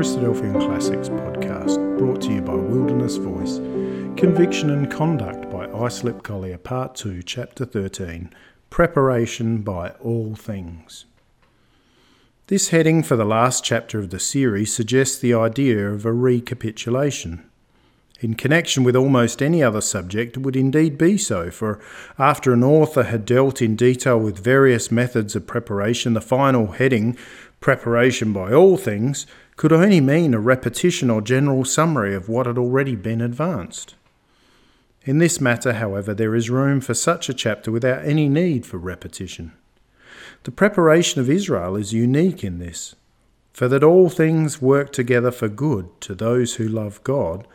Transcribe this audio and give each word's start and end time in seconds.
Christadelphian 0.00 0.58
Classics 0.58 1.10
podcast, 1.10 1.98
brought 1.98 2.22
to 2.22 2.32
you 2.32 2.40
by 2.40 2.54
Wilderness 2.54 3.16
Voice 3.16 3.58
Conviction 4.18 4.70
and 4.70 4.90
Conduct 4.90 5.50
by 5.50 5.66
Islip 5.66 6.22
Collier, 6.22 6.56
Part 6.56 6.94
2, 6.94 7.22
Chapter 7.22 7.66
13 7.66 8.32
Preparation 8.70 9.60
by 9.60 9.90
All 10.00 10.34
Things. 10.34 11.04
This 12.46 12.70
heading 12.70 13.02
for 13.02 13.16
the 13.16 13.26
last 13.26 13.62
chapter 13.62 13.98
of 13.98 14.08
the 14.08 14.18
series 14.18 14.74
suggests 14.74 15.18
the 15.18 15.34
idea 15.34 15.90
of 15.90 16.06
a 16.06 16.14
recapitulation. 16.14 17.44
In 18.20 18.34
connection 18.34 18.84
with 18.84 18.96
almost 18.96 19.42
any 19.42 19.62
other 19.62 19.82
subject, 19.82 20.38
it 20.38 20.40
would 20.40 20.56
indeed 20.56 20.96
be 20.96 21.18
so, 21.18 21.50
for 21.50 21.78
after 22.18 22.54
an 22.54 22.64
author 22.64 23.02
had 23.02 23.26
dealt 23.26 23.60
in 23.60 23.76
detail 23.76 24.18
with 24.18 24.42
various 24.42 24.90
methods 24.90 25.36
of 25.36 25.46
preparation, 25.46 26.14
the 26.14 26.22
final 26.22 26.68
heading 26.68 27.18
Preparation 27.60 28.32
by 28.32 28.54
all 28.54 28.78
things 28.78 29.26
could 29.60 29.74
only 29.74 30.00
mean 30.00 30.32
a 30.32 30.40
repetition 30.40 31.10
or 31.10 31.20
general 31.20 31.66
summary 31.66 32.14
of 32.14 32.30
what 32.30 32.46
had 32.46 32.56
already 32.56 32.96
been 32.96 33.20
advanced. 33.20 33.94
In 35.04 35.18
this 35.18 35.38
matter, 35.38 35.74
however, 35.74 36.14
there 36.14 36.34
is 36.34 36.48
room 36.48 36.80
for 36.80 36.94
such 36.94 37.28
a 37.28 37.34
chapter 37.34 37.70
without 37.70 38.02
any 38.02 38.26
need 38.26 38.64
for 38.64 38.78
repetition. 38.78 39.52
The 40.44 40.50
preparation 40.50 41.20
of 41.20 41.28
Israel 41.28 41.76
is 41.76 41.92
unique 41.92 42.42
in 42.42 42.58
this, 42.58 42.94
for 43.52 43.68
that 43.68 43.84
all 43.84 44.08
things 44.08 44.62
work 44.62 44.94
together 44.94 45.30
for 45.30 45.50
good 45.50 45.90
to 46.00 46.14
those 46.14 46.54
who 46.54 46.66
love 46.66 47.04
God, 47.04 47.46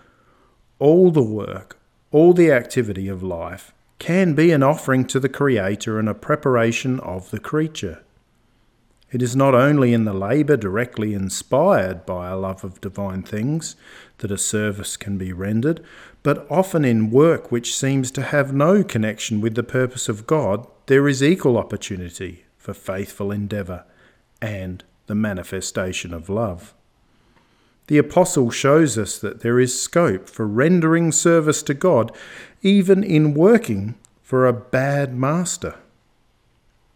all 0.77 1.09
the 1.09 1.23
work, 1.23 1.79
all 2.11 2.33
the 2.33 2.51
activity 2.51 3.07
of 3.07 3.23
life 3.23 3.73
can 3.97 4.35
be 4.35 4.51
an 4.51 4.61
offering 4.61 5.05
to 5.05 5.19
the 5.19 5.27
Creator 5.27 5.97
and 5.97 6.07
a 6.07 6.13
preparation 6.13 6.99
of 6.99 7.31
the 7.31 7.39
creature. 7.39 8.04
It 9.15 9.21
is 9.21 9.33
not 9.33 9.55
only 9.55 9.93
in 9.93 10.03
the 10.03 10.13
labour 10.13 10.57
directly 10.57 11.13
inspired 11.13 12.05
by 12.05 12.27
a 12.27 12.35
love 12.35 12.65
of 12.65 12.81
divine 12.81 13.23
things 13.23 13.77
that 14.17 14.29
a 14.29 14.37
service 14.37 14.97
can 14.97 15.17
be 15.17 15.31
rendered, 15.31 15.81
but 16.21 16.45
often 16.51 16.83
in 16.83 17.11
work 17.11 17.49
which 17.49 17.73
seems 17.73 18.11
to 18.11 18.21
have 18.21 18.53
no 18.53 18.83
connection 18.83 19.39
with 19.39 19.55
the 19.55 19.63
purpose 19.63 20.09
of 20.09 20.27
God, 20.27 20.67
there 20.87 21.07
is 21.07 21.23
equal 21.23 21.57
opportunity 21.57 22.43
for 22.57 22.73
faithful 22.73 23.31
endeavour 23.31 23.85
and 24.41 24.83
the 25.07 25.15
manifestation 25.15 26.13
of 26.13 26.27
love. 26.27 26.73
The 27.87 27.99
Apostle 27.99 28.51
shows 28.51 28.97
us 28.97 29.17
that 29.19 29.39
there 29.39 29.61
is 29.61 29.81
scope 29.81 30.27
for 30.27 30.45
rendering 30.45 31.13
service 31.13 31.63
to 31.63 31.73
God 31.73 32.11
even 32.61 33.01
in 33.01 33.33
working 33.33 33.95
for 34.21 34.45
a 34.45 34.51
bad 34.51 35.15
master. 35.15 35.75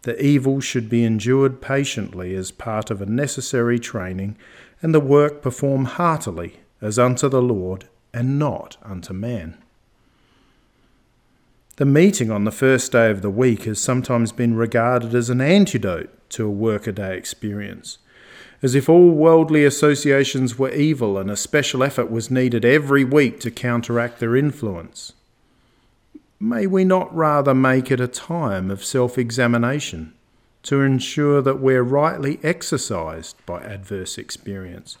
The 0.02 0.22
evil 0.24 0.60
should 0.60 0.88
be 0.88 1.04
endured 1.04 1.60
patiently 1.60 2.34
as 2.34 2.50
part 2.50 2.90
of 2.90 3.02
a 3.02 3.06
necessary 3.06 3.78
training, 3.78 4.36
and 4.80 4.94
the 4.94 5.00
work 5.00 5.42
performed 5.42 5.88
heartily 5.88 6.60
as 6.80 6.98
unto 6.98 7.28
the 7.28 7.42
Lord 7.42 7.86
and 8.14 8.38
not 8.38 8.78
unto 8.82 9.12
man. 9.12 9.58
The 11.76 11.84
meeting 11.84 12.30
on 12.30 12.44
the 12.44 12.50
first 12.50 12.92
day 12.92 13.10
of 13.10 13.22
the 13.22 13.30
week 13.30 13.64
has 13.64 13.80
sometimes 13.80 14.32
been 14.32 14.54
regarded 14.54 15.14
as 15.14 15.30
an 15.30 15.40
antidote 15.40 16.10
to 16.30 16.46
a 16.46 16.50
workaday 16.50 17.16
experience, 17.16 17.98
as 18.62 18.74
if 18.74 18.88
all 18.88 19.10
worldly 19.10 19.64
associations 19.64 20.58
were 20.58 20.70
evil 20.70 21.18
and 21.18 21.30
a 21.30 21.36
special 21.36 21.82
effort 21.82 22.10
was 22.10 22.30
needed 22.30 22.64
every 22.64 23.04
week 23.04 23.40
to 23.40 23.50
counteract 23.50 24.18
their 24.18 24.36
influence 24.36 25.12
may 26.40 26.66
we 26.66 26.84
not 26.84 27.14
rather 27.14 27.54
make 27.54 27.90
it 27.90 28.00
a 28.00 28.08
time 28.08 28.70
of 28.70 28.82
self 28.82 29.18
examination 29.18 30.14
to 30.62 30.80
ensure 30.80 31.40
that 31.42 31.60
we're 31.60 31.82
rightly 31.82 32.40
exercised 32.42 33.36
by 33.46 33.62
adverse 33.62 34.18
experience 34.18 34.98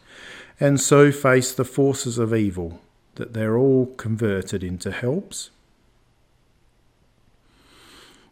and 0.60 0.78
so 0.78 1.10
face 1.10 1.52
the 1.52 1.64
forces 1.64 2.18
of 2.18 2.34
evil 2.34 2.80
that 3.14 3.32
they're 3.32 3.56
all 3.56 3.86
converted 3.96 4.62
into 4.62 4.92
helps? 4.92 5.50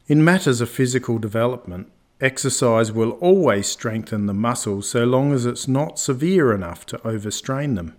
In 0.07 0.25
matters 0.25 0.61
of 0.61 0.71
physical 0.71 1.19
development, 1.19 1.91
exercise 2.21 2.93
will 2.93 3.13
always 3.13 3.67
strengthen 3.67 4.27
the 4.27 4.35
muscles 4.35 4.89
so 4.89 5.05
long 5.05 5.33
as 5.33 5.47
it's 5.47 5.69
not 5.69 5.99
severe 5.99 6.53
enough 6.53 6.85
to 6.87 7.07
overstrain 7.07 7.75
them. 7.75 7.95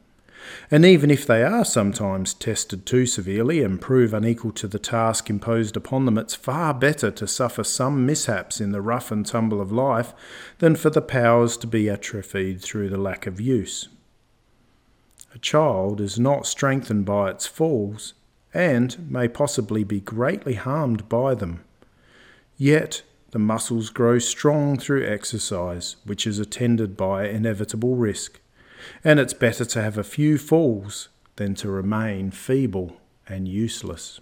And 0.71 0.85
even 0.85 1.11
if 1.11 1.25
they 1.25 1.43
are 1.43 1.65
sometimes 1.65 2.33
tested 2.33 2.85
too 2.85 3.05
severely 3.05 3.63
and 3.63 3.81
prove 3.81 4.13
unequal 4.13 4.51
to 4.53 4.67
the 4.67 4.79
task 4.79 5.29
imposed 5.29 5.75
upon 5.75 6.05
them, 6.05 6.17
it's 6.17 6.35
far 6.35 6.73
better 6.73 7.11
to 7.11 7.27
suffer 7.27 7.63
some 7.63 8.05
mishaps 8.05 8.61
in 8.61 8.71
the 8.71 8.81
rough 8.81 9.11
and 9.11 9.25
tumble 9.25 9.61
of 9.61 9.71
life 9.71 10.13
than 10.59 10.75
for 10.75 10.89
the 10.89 11.01
powers 11.01 11.57
to 11.57 11.67
be 11.67 11.89
atrophied 11.89 12.61
through 12.61 12.89
the 12.89 12.97
lack 12.97 13.25
of 13.25 13.41
use. 13.41 13.89
A 15.33 15.39
child 15.39 16.01
is 16.01 16.19
not 16.19 16.47
strengthened 16.47 17.05
by 17.05 17.29
its 17.29 17.45
falls 17.45 18.13
and 18.53 19.11
may 19.11 19.27
possibly 19.27 19.83
be 19.83 19.99
greatly 19.99 20.55
harmed 20.55 21.07
by 21.07 21.35
them. 21.35 21.63
Yet 22.57 23.03
the 23.31 23.39
muscles 23.39 23.91
grow 23.91 24.17
strong 24.17 24.77
through 24.77 25.05
exercise, 25.05 25.97
which 26.03 26.25
is 26.25 26.39
attended 26.39 26.97
by 26.97 27.27
inevitable 27.27 27.95
risk 27.95 28.39
and 29.03 29.19
it's 29.19 29.33
better 29.33 29.65
to 29.65 29.81
have 29.81 29.97
a 29.97 30.03
few 30.03 30.37
falls 30.37 31.09
than 31.35 31.55
to 31.55 31.69
remain 31.69 32.31
feeble 32.31 32.97
and 33.27 33.47
useless. 33.47 34.19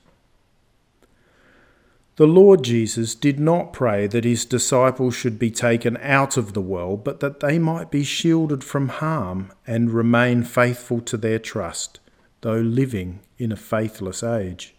The 2.17 2.25
Lord 2.25 2.63
Jesus 2.63 3.13
did 3.13 3.39
not 3.39 3.73
pray 3.73 4.07
that 4.07 4.23
his 4.23 4.43
disciples 4.43 5.13
should 5.13 5.37
be 5.37 5.51
taken 5.51 5.97
out 5.97 6.35
of 6.35 6.53
the 6.53 6.61
world, 6.61 7.03
but 7.03 7.19
that 7.19 7.41
they 7.41 7.59
might 7.59 7.91
be 7.91 8.03
shielded 8.03 8.63
from 8.63 8.87
harm 8.87 9.51
and 9.67 9.91
remain 9.91 10.43
faithful 10.43 10.99
to 11.01 11.17
their 11.17 11.37
trust, 11.37 11.99
though 12.41 12.57
living 12.59 13.19
in 13.37 13.51
a 13.51 13.55
faithless 13.55 14.23
age. 14.23 14.73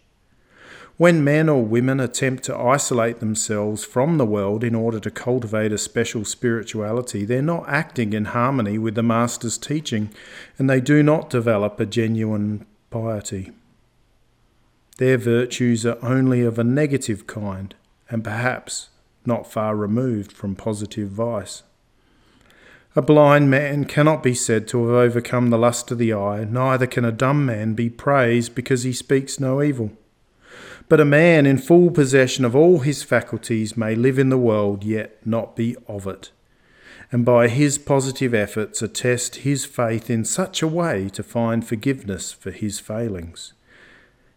When 0.99 1.23
men 1.23 1.47
or 1.47 1.63
women 1.63 2.01
attempt 2.01 2.43
to 2.43 2.57
isolate 2.57 3.21
themselves 3.21 3.85
from 3.85 4.17
the 4.17 4.25
world 4.25 4.65
in 4.65 4.75
order 4.75 4.99
to 4.99 5.09
cultivate 5.09 5.71
a 5.71 5.77
special 5.77 6.25
spirituality, 6.25 7.23
they're 7.23 7.41
not 7.41 7.69
acting 7.69 8.11
in 8.11 8.25
harmony 8.25 8.77
with 8.77 8.95
the 8.95 9.01
Master's 9.01 9.57
teaching, 9.57 10.09
and 10.57 10.69
they 10.69 10.81
do 10.81 11.01
not 11.01 11.29
develop 11.29 11.79
a 11.79 11.85
genuine 11.85 12.65
piety. 12.89 13.51
Their 14.97 15.17
virtues 15.17 15.85
are 15.85 15.97
only 16.01 16.41
of 16.41 16.59
a 16.59 16.65
negative 16.65 17.25
kind, 17.27 17.73
and 18.09 18.21
perhaps 18.21 18.89
not 19.25 19.49
far 19.49 19.77
removed 19.77 20.33
from 20.33 20.53
positive 20.53 21.11
vice. 21.11 21.63
A 22.97 23.01
blind 23.01 23.49
man 23.49 23.85
cannot 23.85 24.21
be 24.21 24.33
said 24.33 24.67
to 24.67 24.85
have 24.87 24.95
overcome 24.95 25.49
the 25.49 25.57
lust 25.57 25.91
of 25.91 25.97
the 25.97 26.13
eye, 26.13 26.43
neither 26.43 26.87
can 26.87 27.05
a 27.05 27.13
dumb 27.13 27.45
man 27.45 27.73
be 27.73 27.89
praised 27.89 28.53
because 28.53 28.83
he 28.83 28.91
speaks 28.91 29.39
no 29.39 29.61
evil. 29.61 29.93
But 30.89 30.99
a 30.99 31.05
man 31.05 31.45
in 31.45 31.59
full 31.59 31.91
possession 31.91 32.43
of 32.43 32.55
all 32.55 32.79
his 32.79 33.03
faculties 33.03 33.77
may 33.77 33.93
live 33.93 34.17
in 34.17 34.29
the 34.29 34.39
world, 34.39 34.83
yet 34.83 35.23
not 35.23 35.55
be 35.55 35.77
of 35.87 36.07
it, 36.07 36.31
and 37.11 37.23
by 37.23 37.47
his 37.47 37.77
positive 37.77 38.33
efforts 38.33 38.81
attest 38.81 39.37
his 39.37 39.65
faith 39.65 40.09
in 40.09 40.25
such 40.25 40.63
a 40.63 40.67
way 40.67 41.07
to 41.09 41.21
find 41.21 41.65
forgiveness 41.65 42.31
for 42.31 42.49
his 42.49 42.79
failings. 42.79 43.53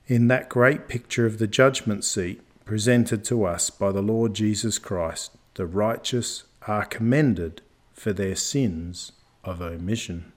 In 0.06 0.28
that 0.28 0.50
great 0.50 0.88
picture 0.88 1.24
of 1.24 1.38
the 1.38 1.46
judgment 1.46 2.04
seat 2.04 2.42
presented 2.66 3.24
to 3.24 3.44
us 3.44 3.70
by 3.70 3.90
the 3.90 4.02
Lord 4.02 4.34
Jesus 4.34 4.78
Christ, 4.78 5.32
the 5.54 5.64
righteous 5.64 6.44
are 6.68 6.84
commended 6.84 7.62
for 7.94 8.12
their 8.12 8.36
sins 8.36 9.12
of 9.42 9.62
omission. 9.62 10.31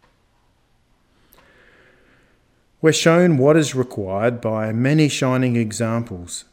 We're 2.85 2.93
shown 2.93 3.37
what 3.37 3.57
is 3.57 3.73
required 3.73 4.39
by 4.41 4.71
many 4.71 5.09
shining 5.09 5.55
examples 5.55 6.45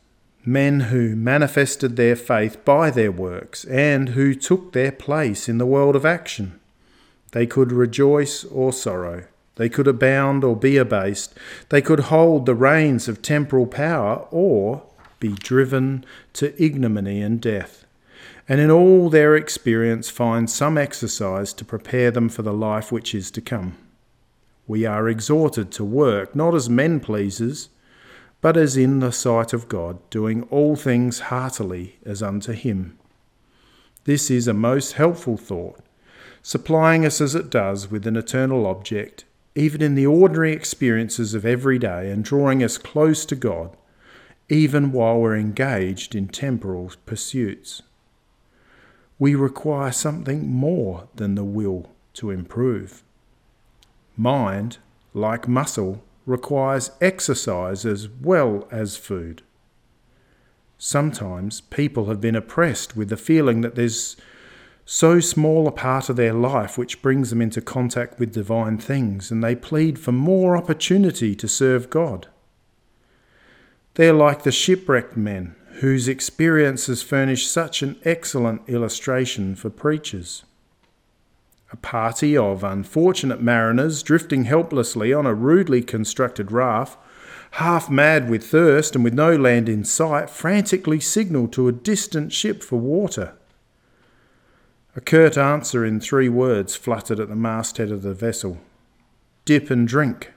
men 0.47 0.81
who 0.89 1.15
manifested 1.15 1.97
their 1.97 2.17
faith 2.17 2.65
by 2.65 2.91
their 2.91 3.13
works 3.13 3.67
and 3.67 4.09
who 4.09 4.35
took 4.35 4.73
their 4.73 4.93
place 4.93 5.47
in 5.47 5.59
the 5.59 5.67
world 5.67 5.95
of 5.95 6.07
action. 6.07 6.59
They 7.33 7.47
could 7.47 7.71
rejoice 7.71 8.45
or 8.45 8.73
sorrow. 8.73 9.25
They 9.57 9.69
could 9.69 9.87
abound 9.87 10.43
or 10.43 10.57
be 10.57 10.79
abased. 10.79 11.35
They 11.69 11.83
could 11.83 12.01
hold 12.01 12.47
the 12.47 12.55
reins 12.55 13.09
of 13.09 13.21
temporal 13.21 13.67
power 13.67 14.27
or 14.31 14.85
be 15.21 15.35
driven 15.35 16.03
to 16.33 16.55
ignominy 16.59 17.21
and 17.21 17.43
death. 17.43 17.85
And 18.49 18.59
in 18.59 18.71
all 18.71 19.11
their 19.11 19.37
experience, 19.37 20.09
find 20.09 20.49
some 20.49 20.79
exercise 20.79 21.53
to 21.53 21.65
prepare 21.67 22.11
them 22.11 22.31
for 22.31 22.41
the 22.41 22.55
life 22.55 22.91
which 22.91 23.15
is 23.15 23.31
to 23.33 23.43
come 23.43 23.77
we 24.67 24.87
are 24.87 25.09
exhorted 25.09 25.71
to 25.73 25.85
work 25.85 26.35
not 26.37 26.55
as 26.55 26.71
men 26.71 27.01
pleasers, 27.01 27.69
but 28.41 28.57
as 28.57 28.77
in 28.77 29.01
the 29.01 29.13
sight 29.13 29.53
of 29.53 29.69
God, 29.69 29.99
doing 30.11 30.43
all 30.45 30.77
things 30.77 31.21
heartily 31.21 31.97
as 32.05 32.23
unto 32.23 32.53
Him. 32.53 32.99
This 34.05 34.31
is 34.31 34.49
a 34.49 34.53
most 34.53 34.95
helpful 34.95 35.37
thought, 35.37 35.79
supplying 36.43 37.07
us 37.07 37.21
as 37.21 37.35
it 37.35 37.51
does 37.51 37.91
with 37.91 38.07
an 38.07 38.17
eternal 38.17 38.67
object, 38.67 39.25
even 39.55 39.81
in 39.81 39.95
the 39.95 40.07
ordinary 40.07 40.53
experiences 40.53 41.35
of 41.35 41.47
every 41.47 41.79
day, 41.79 42.11
and 42.11 42.25
drawing 42.25 42.65
us 42.65 42.79
close 42.79 43.25
to 43.27 43.37
God, 43.37 43.77
even 44.49 44.91
while 44.91 45.21
we're 45.21 45.37
engaged 45.37 46.15
in 46.15 46.27
temporal 46.27 46.93
pursuits. 47.07 47.83
We 49.19 49.37
require 49.37 49.93
something 49.93 50.49
more 50.49 51.09
than 51.15 51.37
the 51.37 51.45
will 51.45 51.91
to 52.15 52.31
improve. 52.31 53.05
Mind, 54.17 54.79
like 55.15 55.49
muscle, 55.49 56.03
requires 56.27 56.91
exercise 57.01 57.85
as 57.85 58.09
well 58.09 58.69
as 58.71 58.97
food. 58.97 59.43
Sometimes 60.79 61.61
people 61.61 62.07
have 62.07 62.21
been 62.21 62.37
oppressed 62.37 62.97
with 62.97 63.09
the 63.09 63.17
feeling 63.17 63.61
that 63.61 63.75
there's 63.75 64.17
so 64.85 65.21
small 65.21 65.69
a 65.69 65.73
part 65.73 66.09
of 66.09 66.17
their 66.17 66.35
life 66.35 66.77
which 66.77 67.03
brings 67.03 67.31
them 67.31 67.41
into 67.41 67.61
contact 67.61 68.19
with 68.19 68.33
divine 68.33 68.79
things, 68.79 69.31
and 69.31 69.43
they 69.43 69.55
plead 69.55 69.99
for 69.99 70.13
more 70.13 70.57
opportunity 70.57 71.35
to 71.37 71.47
serve 71.47 71.89
God. 71.89 72.29
They're 73.95 74.13
like 74.13 74.43
the 74.43 74.53
shipwrecked 74.53 75.17
men 75.17 75.55
whose 75.81 76.09
experiences 76.09 77.03
furnish 77.03 77.47
such 77.47 77.83
an 77.83 77.99
excellent 78.05 78.69
illustration 78.69 79.55
for 79.55 79.71
preachers. 79.71 80.45
A 81.73 81.77
party 81.77 82.37
of 82.37 82.63
unfortunate 82.63 83.41
mariners 83.41 84.03
drifting 84.03 84.45
helplessly 84.45 85.13
on 85.15 85.25
a 85.25 85.35
rudely 85.35 85.81
constructed 85.81 86.53
raft, 86.53 86.99
half 87.53 87.89
mad 87.91 88.29
with 88.29 88.45
thirst 88.45 88.95
and 88.95 89.03
with 89.03 89.15
no 89.15 89.35
land 89.35 89.71
in 89.71 89.83
sight, 89.85 90.29
frantically 90.29 91.01
signalled 91.01 91.53
to 91.55 91.69
a 91.69 91.73
distant 91.73 92.33
ship 92.33 92.63
for 92.63 92.79
water. 92.79 93.33
A 94.95 95.01
curt 95.01 95.39
answer 95.39 95.85
in 95.85 95.99
three 95.99 96.29
words 96.29 96.77
fluttered 96.77 97.19
at 97.19 97.29
the 97.29 97.37
masthead 97.37 97.91
of 97.91 98.03
the 98.03 98.13
vessel 98.13 98.59
Dip 99.47 99.71
and 99.71 99.89
drink. 99.89 100.33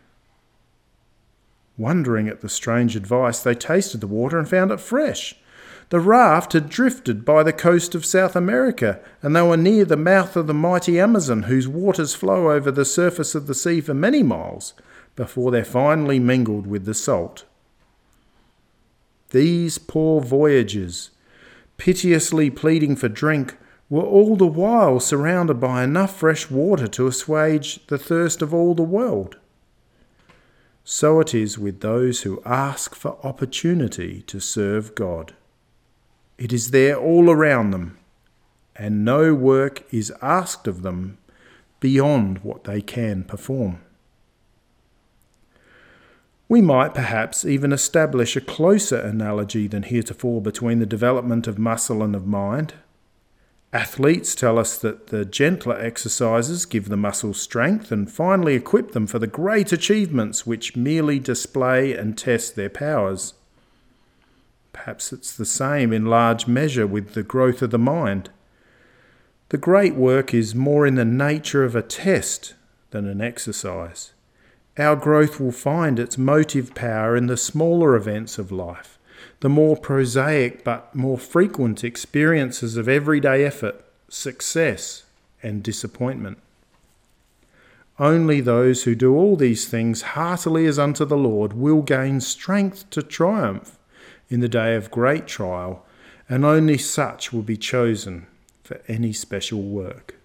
Wondering 1.78 2.30
at 2.30 2.40
the 2.40 2.50
strange 2.50 2.96
advice, 2.96 3.44
they 3.44 3.54
tasted 3.54 4.00
the 4.00 4.08
water 4.08 4.40
and 4.40 4.48
found 4.48 4.72
it 4.72 4.80
fresh. 4.80 5.36
The 5.90 6.00
raft 6.00 6.54
had 6.54 6.70
drifted 6.70 7.24
by 7.24 7.44
the 7.44 7.54
coast 7.54 7.94
of 7.94 8.06
South 8.06 8.36
America, 8.36 9.00
and 9.22 9.36
they 9.36 9.42
were 9.42 9.58
near 9.58 9.86
the 9.86 9.96
mouth 9.96 10.36
of 10.36 10.48
the 10.48 10.54
mighty 10.54 11.00
Amazon, 11.00 11.44
whose 11.44 11.68
waters 11.68 12.16
flow 12.16 12.52
over 12.52 12.72
the 12.72 12.86
surface 12.86 13.36
of 13.36 13.48
the 13.48 13.54
sea 13.54 13.82
for 13.82 13.94
many 13.94 14.24
miles 14.24 14.74
before 15.16 15.52
they're 15.52 15.64
finally 15.64 16.20
mingled 16.20 16.66
with 16.66 16.86
the 16.86 16.94
salt. 16.94 17.46
These 19.30 19.78
poor 19.78 20.22
voyagers, 20.22 21.12
piteously 21.78 22.50
pleading 22.50 22.96
for 22.96 23.10
drink, 23.10 23.56
were 23.90 24.04
all 24.04 24.36
the 24.36 24.48
while 24.48 25.00
surrounded 25.00 25.60
by 25.60 25.84
enough 25.84 26.18
fresh 26.18 26.50
water 26.50 26.88
to 26.88 27.08
assuage 27.08 27.86
the 27.88 28.00
thirst 28.00 28.42
of 28.42 28.54
all 28.54 28.74
the 28.74 28.84
world. 28.84 29.38
So 30.84 31.20
it 31.20 31.34
is 31.34 31.60
with 31.60 31.82
those 31.82 32.22
who 32.22 32.42
ask 32.46 32.96
for 32.96 33.18
opportunity 33.24 34.22
to 34.24 34.40
serve 34.40 34.96
God. 34.96 35.34
It 36.38 36.52
is 36.52 36.72
there 36.72 36.98
all 36.98 37.30
around 37.30 37.72
them, 37.72 37.98
and 38.76 39.06
no 39.06 39.34
work 39.34 39.84
is 39.94 40.12
asked 40.22 40.68
of 40.68 40.82
them 40.82 41.18
beyond 41.80 42.40
what 42.40 42.66
they 42.66 42.82
can 42.82 43.24
perform. 43.24 43.80
We 46.48 46.62
might 46.62 46.94
perhaps 46.94 47.44
even 47.44 47.72
establish 47.72 48.36
a 48.36 48.42
closer 48.42 48.98
analogy 48.98 49.68
than 49.68 49.84
heretofore 49.84 50.42
between 50.42 50.80
the 50.80 50.86
development 50.86 51.48
of 51.48 51.58
muscle 51.58 52.04
and 52.04 52.16
of 52.16 52.28
mind. 52.28 52.76
Athletes 53.74 54.36
tell 54.36 54.60
us 54.60 54.78
that 54.78 55.08
the 55.08 55.26
gentler 55.26 55.78
exercises 55.78 56.66
give 56.66 56.88
the 56.88 56.98
muscles 56.98 57.42
strength 57.42 57.92
and 57.92 58.12
finally 58.12 58.56
equip 58.56 58.92
them 58.92 59.08
for 59.08 59.20
the 59.20 59.28
great 59.28 59.72
achievements 59.72 60.46
which 60.46 60.76
merely 60.76 61.18
display 61.18 61.94
and 61.94 62.18
test 62.18 62.56
their 62.56 62.70
powers. 62.70 63.34
Perhaps 64.76 65.14
it's 65.14 65.32
the 65.32 65.46
same 65.46 65.94
in 65.94 66.06
large 66.06 66.48
measure 66.48 66.86
with 66.86 67.14
the 67.14 67.24
growth 67.24 67.62
of 67.62 67.72
the 67.72 67.80
mind. 67.80 68.30
The 69.48 69.58
great 69.58 69.96
work 69.96 70.34
is 70.34 70.54
more 70.54 70.86
in 70.86 70.96
the 70.96 71.06
nature 71.06 71.64
of 71.64 71.78
a 71.78 71.82
test 71.82 72.56
than 72.92 73.08
an 73.08 73.22
exercise. 73.22 74.12
Our 74.78 74.98
growth 74.98 75.40
will 75.40 75.54
find 75.54 75.98
its 75.98 76.18
motive 76.18 76.76
power 76.76 77.16
in 77.16 77.28
the 77.28 77.38
smaller 77.38 77.96
events 77.96 78.38
of 78.38 78.52
life 78.52 79.00
the 79.40 79.50
more 79.50 79.78
prosaic 79.78 80.64
but 80.66 80.94
more 80.94 81.18
frequent 81.18 81.84
experiences 81.84 82.76
of 82.76 82.90
everyday 82.90 83.46
effort, 83.46 83.84
success, 84.10 85.04
and 85.42 85.64
disappointment. 85.64 86.38
Only 87.98 88.42
those 88.42 88.84
who 88.84 88.94
do 88.94 89.16
all 89.16 89.38
these 89.38 89.68
things 89.68 90.02
heartily 90.02 90.66
as 90.66 90.78
unto 90.78 91.06
the 91.06 91.18
Lord 91.18 91.54
will 91.54 91.82
gain 91.82 92.20
strength 92.20 92.90
to 92.90 93.02
triumph 93.02 93.78
in 94.30 94.40
the 94.40 94.50
day 94.50 94.76
of 94.76 94.92
great 94.92 95.28
trial, 95.28 95.86
and 96.28 96.44
only 96.44 96.78
such 96.78 97.32
will 97.32 97.44
be 97.44 97.58
chosen 97.58 98.28
for 98.64 98.82
any 98.88 99.14
special 99.14 99.62
work. 99.62 100.16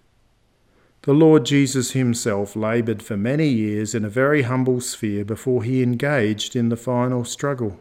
The 1.03 1.13
Lord 1.13 1.45
Jesus 1.45 1.91
himself 1.91 2.55
laboured 2.55 3.01
for 3.01 3.17
many 3.17 3.47
years 3.47 3.95
in 3.95 4.05
a 4.05 4.09
very 4.09 4.43
humble 4.43 4.81
sphere 4.81 5.25
before 5.25 5.63
he 5.63 5.81
engaged 5.81 6.55
in 6.55 6.69
the 6.69 6.77
final 6.77 7.25
struggle. 7.25 7.79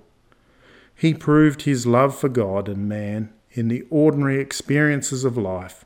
He 0.95 1.13
proved 1.13 1.63
his 1.63 1.87
love 1.87 2.19
for 2.19 2.29
God 2.29 2.69
and 2.69 2.89
man 2.89 3.31
in 3.53 3.69
the 3.69 3.87
ordinary 3.91 4.41
experiences 4.41 5.25
of 5.25 5.37
life 5.37 5.85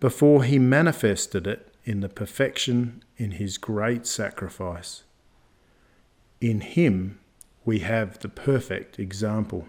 before 0.00 0.42
he 0.42 0.58
manifested 0.58 1.46
it 1.46 1.72
in 1.84 2.00
the 2.00 2.08
perfection 2.08 3.02
in 3.16 3.32
his 3.32 3.58
great 3.58 4.06
sacrifice. 4.06 5.04
In 6.40 6.60
him 6.60 7.20
we 7.64 7.80
have 7.80 8.18
the 8.18 8.28
perfect 8.28 8.98
example. 8.98 9.66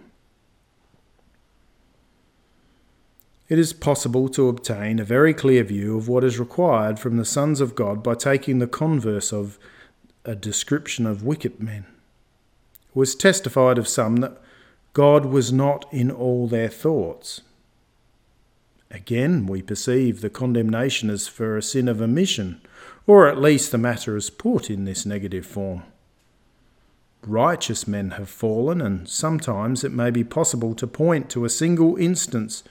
It 3.48 3.58
is 3.58 3.72
possible 3.72 4.28
to 4.30 4.48
obtain 4.48 4.98
a 4.98 5.04
very 5.04 5.34
clear 5.34 5.62
view 5.64 5.98
of 5.98 6.08
what 6.08 6.24
is 6.24 6.38
required 6.38 6.98
from 6.98 7.18
the 7.18 7.24
sons 7.24 7.60
of 7.60 7.74
God 7.74 8.02
by 8.02 8.14
taking 8.14 8.58
the 8.58 8.66
converse 8.66 9.32
of 9.32 9.58
a 10.24 10.34
description 10.34 11.06
of 11.06 11.22
wicked 11.22 11.60
men. 11.60 11.84
It 12.88 12.96
was 12.96 13.14
testified 13.14 13.76
of 13.76 13.86
some 13.86 14.16
that 14.16 14.40
God 14.94 15.26
was 15.26 15.52
not 15.52 15.86
in 15.92 16.10
all 16.10 16.48
their 16.48 16.68
thoughts. 16.68 17.42
Again, 18.90 19.46
we 19.46 19.60
perceive 19.60 20.20
the 20.20 20.30
condemnation 20.30 21.10
as 21.10 21.28
for 21.28 21.56
a 21.56 21.62
sin 21.62 21.88
of 21.88 22.00
omission, 22.00 22.60
or 23.06 23.28
at 23.28 23.40
least 23.40 23.72
the 23.72 23.78
matter 23.78 24.16
is 24.16 24.30
put 24.30 24.70
in 24.70 24.84
this 24.84 25.04
negative 25.04 25.44
form. 25.44 25.82
Righteous 27.26 27.88
men 27.88 28.12
have 28.12 28.28
fallen, 28.28 28.80
and 28.80 29.08
sometimes 29.08 29.82
it 29.82 29.92
may 29.92 30.10
be 30.10 30.24
possible 30.24 30.74
to 30.74 30.86
point 30.86 31.30
to 31.30 31.44
a 31.44 31.50
single 31.50 31.96
instance 31.96 32.62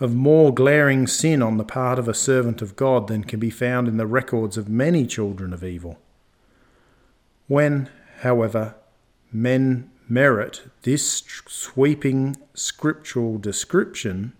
of 0.00 0.14
more 0.14 0.52
glaring 0.52 1.06
sin 1.06 1.40
on 1.42 1.56
the 1.56 1.64
part 1.64 1.98
of 1.98 2.08
a 2.08 2.14
servant 2.14 2.60
of 2.60 2.76
God 2.76 3.08
than 3.08 3.24
can 3.24 3.40
be 3.40 3.50
found 3.50 3.88
in 3.88 3.96
the 3.96 4.06
records 4.06 4.56
of 4.56 4.68
many 4.68 5.06
children 5.06 5.52
of 5.52 5.64
evil. 5.64 5.98
When, 7.48 7.88
however, 8.20 8.74
men 9.32 9.90
merit 10.08 10.62
this 10.82 11.22
sweeping 11.48 12.36
scriptural 12.54 13.38
description 13.38 14.34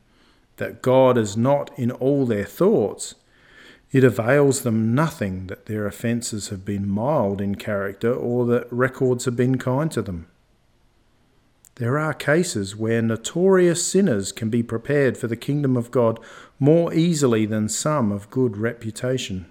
that 0.57 0.83
God 0.83 1.17
is 1.17 1.37
not 1.37 1.71
in 1.79 1.91
all 1.91 2.27
their 2.27 2.45
thoughts, 2.45 3.15
it 3.93 4.03
avails 4.03 4.63
them 4.63 4.95
nothing 4.95 5.49
that 5.49 5.67
their 5.67 5.87
offences 5.87 6.49
have 6.49 6.65
been 6.65 6.89
mild 6.89 7.41
in 7.41 7.55
character 7.55 8.13
or 8.13 8.47
that 8.47 8.73
records 8.73 9.27
have 9.27 9.37
been 9.37 9.59
kind 9.59 9.93
to 9.93 10.01
them. 10.01 10.27
There 11.77 11.99
are 11.99 12.15
cases 12.15 12.75
where 12.75 13.03
notorious 13.03 13.87
sinners 13.87 14.33
can 14.33 14.49
be 14.51 14.63
prepared 14.63 15.17
for 15.17 15.27
the 15.27 15.37
kingdom 15.37 15.77
of 15.77 15.91
God 15.91 16.19
more 16.59 16.93
easily 16.93 17.45
than 17.45 17.69
some 17.69 18.13
of 18.13 18.31
good 18.31 18.57
reputation. 18.57 19.51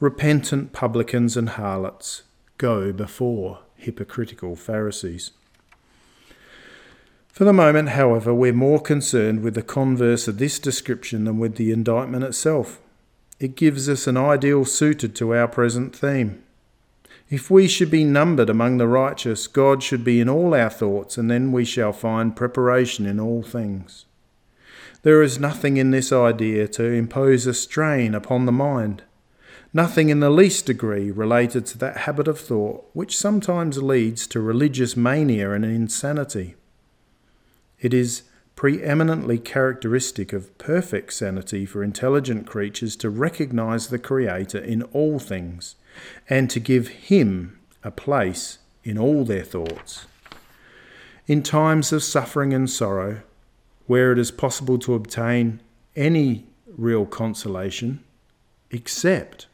Repentant 0.00 0.72
publicans 0.72 1.36
and 1.36 1.50
harlots 1.50 2.22
go 2.56 2.92
before 2.92 3.60
hypocritical 3.76 4.56
Pharisees. 4.56 5.32
For 7.28 7.44
the 7.44 7.52
moment, 7.52 7.90
however, 7.90 8.34
we're 8.34 8.52
more 8.52 8.80
concerned 8.80 9.42
with 9.42 9.54
the 9.54 9.62
converse 9.62 10.26
of 10.26 10.38
this 10.38 10.58
description 10.58 11.24
than 11.24 11.38
with 11.38 11.54
the 11.54 11.70
indictment 11.70 12.24
itself. 12.24 12.80
It 13.40 13.56
gives 13.56 13.88
us 13.88 14.06
an 14.06 14.16
ideal 14.16 14.64
suited 14.64 15.14
to 15.16 15.34
our 15.34 15.48
present 15.48 15.94
theme. 15.94 16.42
If 17.30 17.50
we 17.50 17.68
should 17.68 17.90
be 17.90 18.04
numbered 18.04 18.48
among 18.48 18.78
the 18.78 18.88
righteous, 18.88 19.46
God 19.46 19.82
should 19.82 20.02
be 20.02 20.20
in 20.20 20.28
all 20.28 20.54
our 20.54 20.70
thoughts, 20.70 21.18
and 21.18 21.30
then 21.30 21.52
we 21.52 21.64
shall 21.64 21.92
find 21.92 22.34
preparation 22.34 23.06
in 23.06 23.20
all 23.20 23.42
things. 23.42 24.06
There 25.02 25.22
is 25.22 25.38
nothing 25.38 25.76
in 25.76 25.90
this 25.90 26.10
idea 26.10 26.66
to 26.68 26.84
impose 26.84 27.46
a 27.46 27.54
strain 27.54 28.14
upon 28.14 28.46
the 28.46 28.52
mind 28.52 29.02
nothing 29.72 30.08
in 30.08 30.20
the 30.20 30.30
least 30.30 30.66
degree 30.66 31.10
related 31.10 31.66
to 31.66 31.78
that 31.78 31.98
habit 31.98 32.28
of 32.28 32.40
thought 32.40 32.84
which 32.92 33.16
sometimes 33.16 33.82
leads 33.82 34.26
to 34.26 34.40
religious 34.40 34.96
mania 34.96 35.52
and 35.52 35.64
insanity. 35.64 36.54
It 37.80 37.92
is 37.94 38.22
preeminently 38.58 39.38
characteristic 39.38 40.32
of 40.32 40.58
perfect 40.58 41.12
sanity 41.12 41.64
for 41.64 41.80
intelligent 41.80 42.44
creatures 42.44 42.96
to 42.96 43.08
recognize 43.08 43.86
the 43.86 44.00
Creator 44.00 44.58
in 44.58 44.82
all 44.92 45.20
things 45.20 45.76
and 46.28 46.50
to 46.50 46.58
give 46.58 46.88
Him 46.88 47.56
a 47.84 47.92
place 47.92 48.58
in 48.82 48.98
all 48.98 49.24
their 49.24 49.44
thoughts. 49.44 50.06
In 51.28 51.40
times 51.44 51.92
of 51.92 52.02
suffering 52.02 52.52
and 52.52 52.68
sorrow, 52.68 53.22
where 53.86 54.10
it 54.10 54.18
is 54.18 54.32
possible 54.32 54.76
to 54.80 54.94
obtain 54.94 55.60
any 55.94 56.48
real 56.66 57.06
consolation, 57.06 58.02
except 58.72 59.46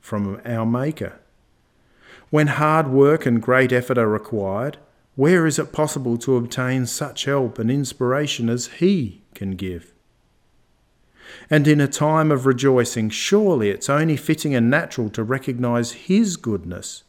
from 0.00 0.40
our 0.44 0.64
Maker 0.64 1.18
When 2.30 2.46
hard 2.46 2.86
work 2.86 3.26
and 3.26 3.42
great 3.42 3.72
effort 3.72 3.98
are 3.98 4.08
required, 4.08 4.78
where 5.18 5.48
is 5.48 5.58
it 5.58 5.72
possible 5.72 6.16
to 6.16 6.36
obtain 6.36 6.86
such 6.86 7.24
help 7.24 7.58
and 7.58 7.72
inspiration 7.72 8.48
as 8.48 8.68
He 8.78 9.20
can 9.34 9.56
give? 9.56 9.92
And 11.50 11.66
in 11.66 11.80
a 11.80 11.88
time 11.88 12.30
of 12.30 12.46
rejoicing, 12.46 13.10
surely 13.10 13.70
it's 13.70 13.90
only 13.90 14.16
fitting 14.16 14.54
and 14.54 14.70
natural 14.70 15.10
to 15.10 15.24
recognise 15.24 16.06
His 16.06 16.36
goodness, 16.36 17.02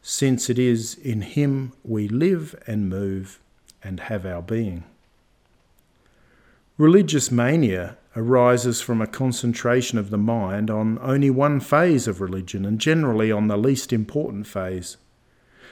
since 0.00 0.48
it 0.48 0.60
is 0.60 0.94
in 0.94 1.22
Him 1.22 1.72
we 1.82 2.06
live 2.06 2.54
and 2.68 2.88
move 2.88 3.40
and 3.82 3.98
have 3.98 4.24
our 4.24 4.42
being. 4.42 4.84
Religious 6.78 7.32
mania 7.32 7.96
arises 8.14 8.80
from 8.80 9.02
a 9.02 9.08
concentration 9.08 9.98
of 9.98 10.10
the 10.10 10.18
mind 10.18 10.70
on 10.70 11.00
only 11.02 11.30
one 11.30 11.58
phase 11.58 12.06
of 12.06 12.20
religion 12.20 12.64
and 12.64 12.80
generally 12.80 13.32
on 13.32 13.48
the 13.48 13.58
least 13.58 13.92
important 13.92 14.46
phase. 14.46 14.98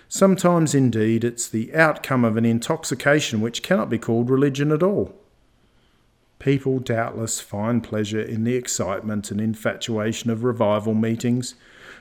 Sometimes, 0.08 0.74
indeed, 0.74 1.24
it's 1.24 1.48
the 1.48 1.74
outcome 1.74 2.24
of 2.24 2.36
an 2.36 2.44
intoxication 2.44 3.40
which 3.40 3.62
cannot 3.62 3.90
be 3.90 3.98
called 3.98 4.30
religion 4.30 4.70
at 4.72 4.82
all. 4.82 5.14
People 6.38 6.78
doubtless 6.78 7.40
find 7.40 7.82
pleasure 7.82 8.20
in 8.20 8.44
the 8.44 8.54
excitement 8.54 9.30
and 9.30 9.40
infatuation 9.40 10.30
of 10.30 10.44
revival 10.44 10.94
meetings, 10.94 11.54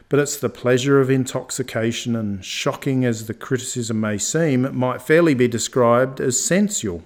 but 0.09 0.19
it's 0.19 0.37
the 0.37 0.49
pleasure 0.49 1.01
of 1.01 1.09
intoxication, 1.09 2.15
and 2.15 2.45
shocking 2.45 3.03
as 3.03 3.27
the 3.27 3.33
criticism 3.33 3.99
may 3.99 4.17
seem, 4.17 4.63
it 4.63 4.73
might 4.73 5.01
fairly 5.01 5.33
be 5.33 5.47
described 5.47 6.21
as 6.21 6.41
sensual. 6.41 7.03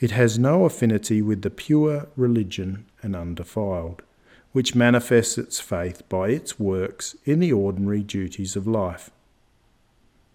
It 0.00 0.10
has 0.10 0.38
no 0.38 0.64
affinity 0.64 1.22
with 1.22 1.42
the 1.42 1.50
pure 1.50 2.08
religion 2.16 2.86
and 3.02 3.14
undefiled, 3.14 4.02
which 4.50 4.74
manifests 4.74 5.38
its 5.38 5.60
faith 5.60 6.06
by 6.08 6.28
its 6.28 6.58
works 6.58 7.16
in 7.24 7.38
the 7.38 7.52
ordinary 7.52 8.02
duties 8.02 8.56
of 8.56 8.66
life. 8.66 9.10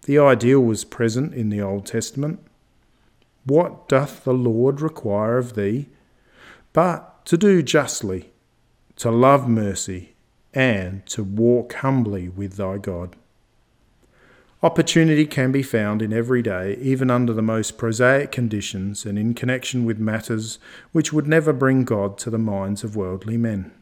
The 0.08 0.18
ideal 0.18 0.60
was 0.60 0.86
present 0.86 1.34
in 1.34 1.50
the 1.50 1.60
Old 1.60 1.84
Testament. 1.84 2.40
What 3.44 3.90
doth 3.90 4.24
the 4.24 4.32
Lord 4.32 4.80
require 4.80 5.36
of 5.36 5.54
thee? 5.54 5.90
But 6.72 7.26
to 7.26 7.36
do 7.36 7.60
justly, 7.60 8.32
to 8.96 9.10
love 9.10 9.46
mercy, 9.46 10.14
and 10.54 11.04
to 11.08 11.22
walk 11.22 11.74
humbly 11.74 12.26
with 12.26 12.56
thy 12.56 12.78
God. 12.78 13.16
Opportunity 14.62 15.26
can 15.26 15.52
be 15.52 15.62
found 15.62 16.00
in 16.00 16.14
every 16.14 16.40
day, 16.40 16.78
even 16.80 17.10
under 17.10 17.34
the 17.34 17.42
most 17.42 17.76
prosaic 17.76 18.32
conditions 18.32 19.04
and 19.04 19.18
in 19.18 19.34
connection 19.34 19.84
with 19.84 19.98
matters 19.98 20.58
which 20.92 21.12
would 21.12 21.26
never 21.26 21.52
bring 21.52 21.84
God 21.84 22.16
to 22.16 22.30
the 22.30 22.38
minds 22.38 22.82
of 22.82 22.96
worldly 22.96 23.36
men. 23.36 23.72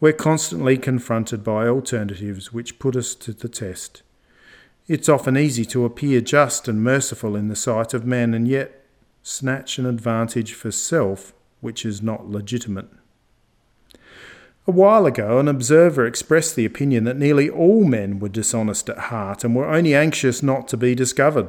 We're 0.00 0.14
constantly 0.14 0.76
confronted 0.78 1.44
by 1.44 1.68
alternatives 1.68 2.52
which 2.52 2.80
put 2.80 2.96
us 2.96 3.14
to 3.14 3.32
the 3.32 3.48
test. 3.48 4.02
It's 4.88 5.08
often 5.08 5.36
easy 5.36 5.64
to 5.66 5.84
appear 5.84 6.20
just 6.20 6.66
and 6.66 6.82
merciful 6.82 7.36
in 7.36 7.48
the 7.48 7.56
sight 7.56 7.94
of 7.94 8.04
men 8.04 8.34
and 8.34 8.48
yet 8.48 8.84
snatch 9.22 9.78
an 9.78 9.86
advantage 9.86 10.52
for 10.54 10.70
self 10.72 11.32
which 11.60 11.86
is 11.86 12.02
not 12.02 12.28
legitimate. 12.28 12.88
A 14.66 14.70
while 14.70 15.06
ago, 15.06 15.38
an 15.38 15.48
observer 15.48 16.06
expressed 16.06 16.54
the 16.54 16.64
opinion 16.64 17.04
that 17.04 17.16
nearly 17.16 17.48
all 17.48 17.84
men 17.84 18.18
were 18.18 18.28
dishonest 18.28 18.88
at 18.88 18.98
heart 18.98 19.44
and 19.44 19.54
were 19.54 19.68
only 19.68 19.94
anxious 19.94 20.42
not 20.42 20.68
to 20.68 20.76
be 20.76 20.94
discovered. 20.94 21.48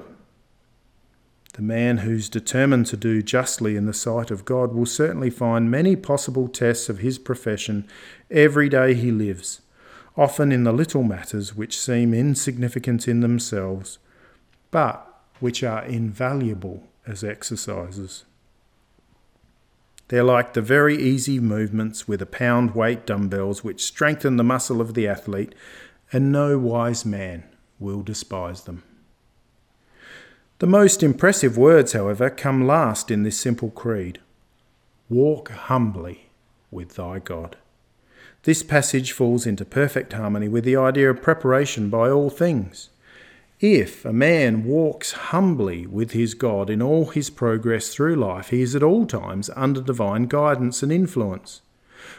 The 1.53 1.61
man 1.61 1.99
who's 1.99 2.29
determined 2.29 2.87
to 2.87 2.97
do 2.97 3.21
justly 3.21 3.75
in 3.75 3.85
the 3.85 3.93
sight 3.93 4.31
of 4.31 4.45
God 4.45 4.73
will 4.73 4.87
certainly 4.87 5.29
find 5.29 5.69
many 5.69 5.95
possible 5.95 6.47
tests 6.47 6.89
of 6.89 6.99
his 6.99 7.19
profession 7.19 7.87
every 8.31 8.69
day 8.69 8.95
he 8.95 9.11
lives, 9.11 9.61
often 10.15 10.51
in 10.51 10.63
the 10.63 10.72
little 10.72 11.03
matters 11.03 11.55
which 11.55 11.79
seem 11.79 12.13
insignificant 12.13 13.08
in 13.08 13.22
themselves, 13.22 13.98
but 14.72 15.08
which 15.39 15.63
are 15.63 15.84
invaluable 15.86 16.84
as 17.05 17.24
exercises. 17.24 18.25
They're 20.10 20.24
like 20.24 20.53
the 20.53 20.62
very 20.62 20.96
easy 21.01 21.39
movements 21.39 22.08
with 22.08 22.22
a 22.22 22.27
pound 22.27 22.75
weight 22.75 23.05
dumbbells 23.05 23.63
which 23.63 23.84
strengthen 23.84 24.38
the 24.38 24.43
muscle 24.43 24.79
of 24.79 24.93
the 24.93 25.08
athlete, 25.08 25.55
and 26.12 26.32
no 26.32 26.58
wise 26.60 27.05
man 27.05 27.43
will 27.79 28.03
despise 28.03 28.63
them. 28.63 28.84
The 30.60 30.67
most 30.67 31.01
impressive 31.01 31.58
words, 31.58 31.93
however, 31.93 32.29
come 32.29 32.67
last 32.67 33.10
in 33.10 33.24
this 33.24 33.38
simple 33.38 33.72
creed 33.72 34.20
Walk 35.10 35.50
humbly 35.51 36.29
with 36.72 36.96
thy 36.96 37.20
God. 37.20 37.58
This 38.43 38.62
passage 38.62 39.13
falls 39.13 39.45
into 39.45 39.63
perfect 39.63 40.12
harmony 40.12 40.50
with 40.50 40.65
the 40.65 40.75
idea 40.75 41.09
of 41.09 41.21
preparation 41.21 41.89
by 41.89 42.09
all 42.09 42.29
things. 42.29 42.89
If 43.62 44.03
a 44.03 44.12
man 44.12 44.65
walks 44.65 45.13
humbly 45.13 45.88
with 45.88 46.12
his 46.12 46.33
God 46.33 46.69
in 46.69 46.81
all 46.81 47.05
his 47.05 47.29
progress 47.29 47.93
through 47.93 48.17
life, 48.17 48.50
he 48.50 48.62
is 48.62 48.75
at 48.75 48.83
all 48.83 49.05
times 49.05 49.50
under 49.55 49.79
divine 49.79 50.23
guidance 50.23 50.83
and 50.83 50.91
influence. 50.91 51.62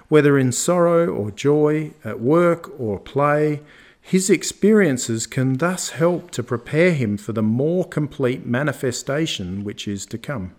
Whether 0.08 0.38
in 0.38 0.52
sorrow 0.52 1.08
or 1.08 1.30
joy, 1.30 1.92
at 2.02 2.20
work 2.20 2.72
or 2.80 2.98
play, 2.98 3.60
his 4.00 4.30
experiences 4.30 5.26
can 5.26 5.58
thus 5.58 5.90
help 5.90 6.30
to 6.30 6.42
prepare 6.42 6.92
him 6.92 7.18
for 7.18 7.34
the 7.34 7.42
more 7.42 7.84
complete 7.84 8.46
manifestation 8.46 9.62
which 9.62 9.86
is 9.86 10.06
to 10.06 10.16
come. 10.16 10.54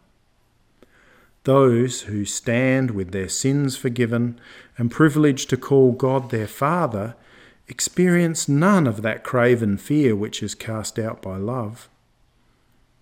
Those 1.45 2.01
who 2.01 2.25
stand 2.25 2.91
with 2.91 3.11
their 3.11 3.29
sins 3.29 3.77
forgiven 3.77 4.39
and 4.79 4.91
privileged 4.91 5.49
to 5.51 5.57
call 5.57 5.91
God 5.91 6.31
their 6.31 6.47
Father 6.47 7.15
experience 7.67 8.49
none 8.49 8.87
of 8.87 9.03
that 9.03 9.23
craven 9.23 9.77
fear 9.77 10.15
which 10.15 10.41
is 10.41 10.55
cast 10.55 10.97
out 10.97 11.21
by 11.21 11.37
love. 11.37 11.87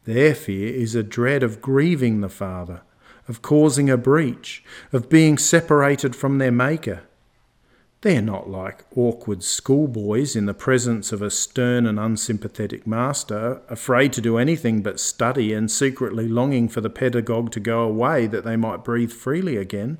Their 0.03 0.35
fear 0.35 0.73
is 0.73 0.93
a 0.93 1.03
dread 1.03 1.41
of 1.41 1.61
grieving 1.61 2.19
the 2.19 2.29
Father, 2.29 2.81
of 3.29 3.41
causing 3.41 3.89
a 3.89 3.95
breach, 3.95 4.61
of 4.91 5.09
being 5.09 5.37
separated 5.37 6.13
from 6.13 6.37
their 6.37 6.51
Maker. 6.51 7.03
They're 8.03 8.21
not 8.21 8.49
like 8.49 8.83
awkward 8.97 9.45
schoolboys 9.45 10.35
in 10.35 10.45
the 10.45 10.53
presence 10.53 11.13
of 11.13 11.21
a 11.21 11.31
stern 11.31 11.85
and 11.85 11.97
unsympathetic 11.97 12.85
master, 12.85 13.61
afraid 13.69 14.11
to 14.11 14.19
do 14.19 14.37
anything 14.37 14.81
but 14.81 14.99
study 14.99 15.53
and 15.53 15.71
secretly 15.71 16.27
longing 16.27 16.67
for 16.67 16.81
the 16.81 16.89
pedagogue 16.89 17.51
to 17.51 17.61
go 17.61 17.79
away 17.83 18.27
that 18.27 18.43
they 18.43 18.57
might 18.57 18.83
breathe 18.83 19.13
freely 19.13 19.55
again. 19.55 19.99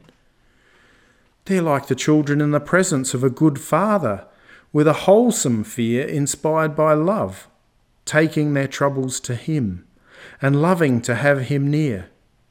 They're 1.46 1.62
like 1.62 1.88
the 1.88 1.96
children 1.96 2.42
in 2.42 2.52
the 2.52 2.60
presence 2.60 3.14
of 3.14 3.24
a 3.24 3.30
good 3.30 3.58
father, 3.58 4.28
with 4.74 4.86
a 4.86 5.08
wholesome 5.08 5.64
fear 5.64 6.06
inspired 6.06 6.76
by 6.76 6.96
love, 6.96 7.48
taking 8.04 8.54
their 8.54 8.68
troubles 8.68 9.22
to 9.22 9.34
Him 9.34 9.88
and 10.42 10.62
loving 10.62 11.02
to 11.04 11.16
have 11.16 11.44
Him 11.44 11.70
near, 11.70 12.10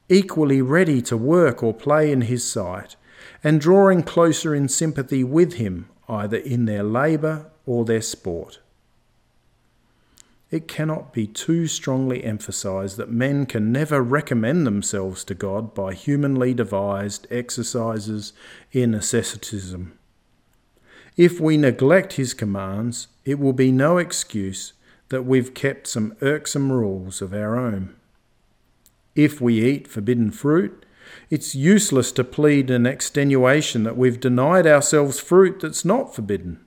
equally 0.09 0.63
ready 0.63 0.99
to 1.03 1.15
work 1.15 1.61
or 1.61 1.75
play 1.75 2.11
in 2.11 2.21
His 2.21 2.43
sight, 2.43 2.95
and 3.43 3.59
drawing 3.59 4.03
closer 4.03 4.55
in 4.55 4.67
sympathy 4.67 5.23
with 5.23 5.53
Him 5.53 5.89
either 6.07 6.37
in 6.37 6.65
their 6.65 6.83
labour 6.83 7.49
or 7.65 7.85
their 7.85 8.01
sport. 8.01 8.59
It 10.51 10.67
cannot 10.67 11.13
be 11.13 11.25
too 11.25 11.65
strongly 11.65 12.23
emphasized 12.23 12.97
that 12.97 13.09
men 13.09 13.47
can 13.47 13.71
never 13.71 14.03
recommend 14.03 14.67
themselves 14.67 15.23
to 15.23 15.33
God 15.33 15.73
by 15.73 15.93
humanly 15.93 16.53
devised 16.53 17.25
exercises 17.31 18.33
in 18.71 18.93
asceticism. 18.93 19.97
If 21.17 21.39
we 21.39 21.57
neglect 21.57 22.13
his 22.13 22.35
commands, 22.35 23.07
it 23.25 23.39
will 23.39 23.53
be 23.53 23.71
no 23.71 23.97
excuse 23.97 24.73
that 25.09 25.23
we've 25.23 25.53
kept 25.53 25.87
some 25.87 26.15
irksome 26.21 26.71
rules 26.71 27.21
of 27.21 27.33
our 27.33 27.57
own. 27.57 27.95
If 29.15 29.41
we 29.41 29.63
eat 29.63 29.87
forbidden 29.87 30.29
fruit, 30.29 30.85
it's 31.29 31.55
useless 31.55 32.11
to 32.13 32.23
plead 32.23 32.69
an 32.69 32.85
extenuation 32.85 33.83
that 33.83 33.97
we've 33.97 34.19
denied 34.19 34.67
ourselves 34.67 35.19
fruit 35.19 35.59
that's 35.61 35.85
not 35.85 36.13
forbidden. 36.13 36.59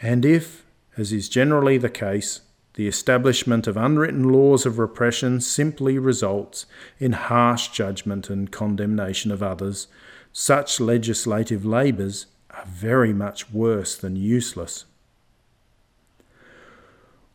And 0.00 0.24
if, 0.24 0.64
as 0.96 1.12
is 1.12 1.28
generally 1.28 1.78
the 1.78 1.90
case, 1.90 2.40
the 2.74 2.88
establishment 2.88 3.66
of 3.66 3.76
unwritten 3.76 4.28
laws 4.28 4.66
of 4.66 4.78
repression 4.78 5.40
simply 5.40 5.98
results 5.98 6.66
in 6.98 7.12
harsh 7.12 7.68
judgment 7.68 8.28
and 8.28 8.50
condemnation 8.50 9.30
of 9.30 9.42
others, 9.42 9.86
such 10.32 10.80
legislative 10.80 11.64
labours 11.64 12.26
are 12.50 12.66
very 12.66 13.12
much 13.12 13.50
worse 13.52 13.96
than 13.96 14.16
useless. 14.16 14.86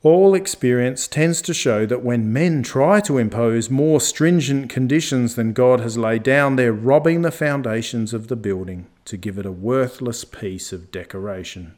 All 0.01 0.33
experience 0.33 1.09
tends 1.09 1.41
to 1.41 1.53
show 1.53 1.85
that 1.85 2.03
when 2.03 2.31
men 2.31 2.63
try 2.63 3.01
to 3.01 3.17
impose 3.17 3.69
more 3.69 3.99
stringent 3.99 4.69
conditions 4.69 5.35
than 5.35 5.51
God 5.51 5.81
has 5.81 5.97
laid 5.97 6.23
down, 6.23 6.55
they're 6.55 6.71
robbing 6.71 7.21
the 7.21 7.31
foundations 7.31 8.13
of 8.13 8.29
the 8.29 8.37
building 8.37 8.87
to 9.05 9.17
give 9.17 9.37
it 9.37 9.45
a 9.45 9.51
worthless 9.51 10.23
piece 10.23 10.71
of 10.71 10.89
decoration. 10.89 11.75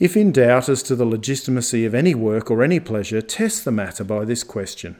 If 0.00 0.16
in 0.16 0.32
doubt 0.32 0.68
as 0.68 0.82
to 0.84 0.96
the 0.96 1.06
legitimacy 1.06 1.84
of 1.84 1.94
any 1.94 2.14
work 2.14 2.50
or 2.50 2.64
any 2.64 2.80
pleasure, 2.80 3.22
test 3.22 3.64
the 3.64 3.72
matter 3.72 4.02
by 4.02 4.24
this 4.24 4.42
question 4.42 4.96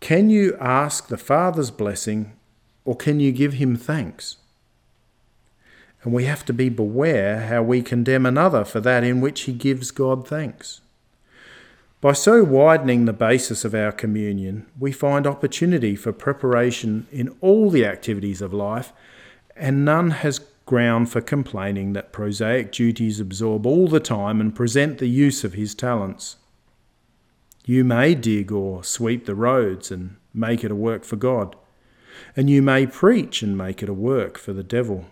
Can 0.00 0.30
you 0.30 0.56
ask 0.60 1.06
the 1.06 1.16
Father's 1.16 1.70
blessing 1.70 2.32
or 2.84 2.96
can 2.96 3.20
you 3.20 3.30
give 3.30 3.54
him 3.54 3.76
thanks? 3.76 4.38
And 6.02 6.12
we 6.12 6.24
have 6.24 6.44
to 6.46 6.52
be 6.52 6.68
beware 6.68 7.46
how 7.46 7.62
we 7.62 7.82
condemn 7.82 8.26
another 8.26 8.64
for 8.64 8.80
that 8.80 9.04
in 9.04 9.20
which 9.20 9.42
he 9.42 9.52
gives 9.52 9.90
God 9.90 10.26
thanks. 10.26 10.80
By 12.00 12.12
so 12.12 12.44
widening 12.44 13.04
the 13.04 13.12
basis 13.12 13.64
of 13.64 13.74
our 13.74 13.90
communion, 13.90 14.66
we 14.78 14.92
find 14.92 15.26
opportunity 15.26 15.96
for 15.96 16.12
preparation 16.12 17.08
in 17.10 17.36
all 17.40 17.70
the 17.70 17.84
activities 17.84 18.40
of 18.40 18.52
life, 18.52 18.92
and 19.56 19.84
none 19.84 20.10
has 20.12 20.40
ground 20.64 21.10
for 21.10 21.20
complaining 21.20 21.94
that 21.94 22.12
prosaic 22.12 22.70
duties 22.70 23.18
absorb 23.18 23.66
all 23.66 23.88
the 23.88 23.98
time 23.98 24.40
and 24.40 24.54
present 24.54 24.98
the 24.98 25.08
use 25.08 25.42
of 25.42 25.54
his 25.54 25.74
talents. 25.74 26.36
You 27.64 27.82
may 27.82 28.14
dig 28.14 28.52
or 28.52 28.84
sweep 28.84 29.26
the 29.26 29.34
roads 29.34 29.90
and 29.90 30.16
make 30.32 30.62
it 30.62 30.70
a 30.70 30.76
work 30.76 31.04
for 31.04 31.16
God, 31.16 31.56
and 32.36 32.48
you 32.48 32.62
may 32.62 32.86
preach 32.86 33.42
and 33.42 33.58
make 33.58 33.82
it 33.82 33.88
a 33.88 33.94
work 33.94 34.38
for 34.38 34.52
the 34.52 34.62
devil. 34.62 35.06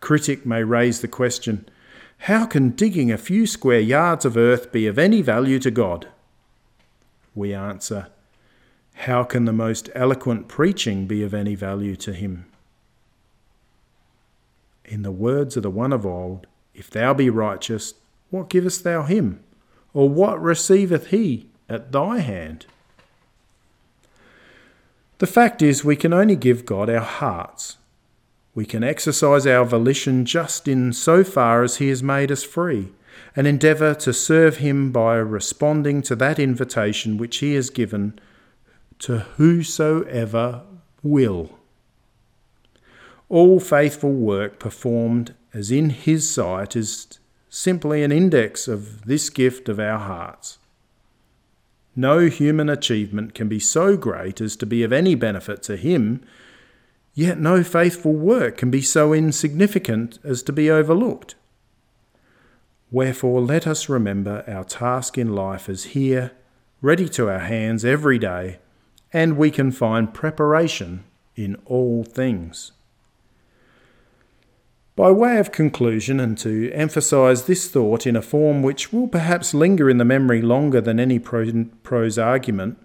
Critic 0.00 0.46
may 0.46 0.62
raise 0.62 1.00
the 1.00 1.08
question 1.08 1.68
how 2.22 2.46
can 2.46 2.70
digging 2.70 3.10
a 3.10 3.18
few 3.18 3.46
square 3.46 3.80
yards 3.80 4.24
of 4.24 4.36
earth 4.36 4.72
be 4.72 4.86
of 4.86 4.98
any 4.98 5.22
value 5.22 5.58
to 5.60 5.70
God? 5.70 6.08
We 7.34 7.54
answer, 7.54 8.08
How 8.94 9.22
can 9.24 9.44
the 9.44 9.52
most 9.52 9.88
eloquent 9.94 10.48
preaching 10.48 11.06
be 11.06 11.22
of 11.22 11.32
any 11.32 11.54
value 11.54 11.96
to 11.96 12.12
him? 12.12 12.46
In 14.84 15.02
the 15.02 15.12
words 15.12 15.56
of 15.56 15.62
the 15.62 15.70
one 15.70 15.92
of 15.92 16.04
old, 16.04 16.46
If 16.74 16.90
thou 16.90 17.14
be 17.14 17.30
righteous, 17.30 17.94
what 18.30 18.50
givest 18.50 18.84
thou 18.84 19.04
him? 19.04 19.40
Or 19.94 20.08
what 20.08 20.42
receiveth 20.42 21.08
he 21.08 21.48
at 21.68 21.92
thy 21.92 22.18
hand? 22.18 22.66
The 25.18 25.26
fact 25.26 25.62
is, 25.62 25.84
we 25.84 25.96
can 25.96 26.12
only 26.12 26.36
give 26.36 26.66
God 26.66 26.90
our 26.90 27.00
hearts 27.00 27.76
we 28.58 28.66
can 28.66 28.82
exercise 28.82 29.46
our 29.46 29.64
volition 29.64 30.24
just 30.24 30.66
in 30.66 30.92
so 30.92 31.22
far 31.22 31.62
as 31.62 31.76
He 31.76 31.90
has 31.90 32.02
made 32.02 32.32
us 32.32 32.42
free, 32.42 32.88
and 33.36 33.46
endeavour 33.46 33.94
to 33.94 34.12
serve 34.12 34.56
Him 34.56 34.90
by 34.90 35.14
responding 35.14 36.02
to 36.02 36.16
that 36.16 36.40
invitation 36.40 37.18
which 37.18 37.36
He 37.36 37.54
has 37.54 37.70
given 37.70 38.18
to 38.98 39.20
whosoever 39.36 40.62
will. 41.04 41.56
All 43.28 43.60
faithful 43.60 44.10
work 44.10 44.58
performed 44.58 45.36
as 45.54 45.70
in 45.70 45.90
His 45.90 46.28
sight 46.28 46.74
is 46.74 47.20
simply 47.48 48.02
an 48.02 48.10
index 48.10 48.66
of 48.66 49.04
this 49.04 49.30
gift 49.30 49.68
of 49.68 49.78
our 49.78 50.00
hearts. 50.00 50.58
No 51.94 52.26
human 52.26 52.68
achievement 52.68 53.34
can 53.34 53.46
be 53.46 53.60
so 53.60 53.96
great 53.96 54.40
as 54.40 54.56
to 54.56 54.66
be 54.66 54.82
of 54.82 54.92
any 54.92 55.14
benefit 55.14 55.62
to 55.62 55.76
Him 55.76 56.24
Yet 57.18 57.40
no 57.40 57.64
faithful 57.64 58.12
work 58.12 58.58
can 58.58 58.70
be 58.70 58.80
so 58.80 59.12
insignificant 59.12 60.20
as 60.22 60.40
to 60.44 60.52
be 60.52 60.70
overlooked. 60.70 61.34
Wherefore, 62.92 63.40
let 63.40 63.66
us 63.66 63.88
remember 63.88 64.44
our 64.46 64.62
task 64.62 65.18
in 65.18 65.34
life 65.34 65.68
is 65.68 65.96
here, 65.96 66.30
ready 66.80 67.08
to 67.08 67.28
our 67.28 67.40
hands 67.40 67.84
every 67.84 68.20
day, 68.20 68.60
and 69.12 69.36
we 69.36 69.50
can 69.50 69.72
find 69.72 70.14
preparation 70.14 71.02
in 71.34 71.56
all 71.64 72.04
things. 72.04 72.70
By 74.94 75.10
way 75.10 75.38
of 75.38 75.50
conclusion, 75.50 76.20
and 76.20 76.38
to 76.38 76.70
emphasize 76.70 77.46
this 77.46 77.68
thought 77.68 78.06
in 78.06 78.14
a 78.14 78.22
form 78.22 78.62
which 78.62 78.92
will 78.92 79.08
perhaps 79.08 79.52
linger 79.52 79.90
in 79.90 79.98
the 79.98 80.04
memory 80.04 80.40
longer 80.40 80.80
than 80.80 81.00
any 81.00 81.18
prose 81.18 82.16
argument, 82.16 82.78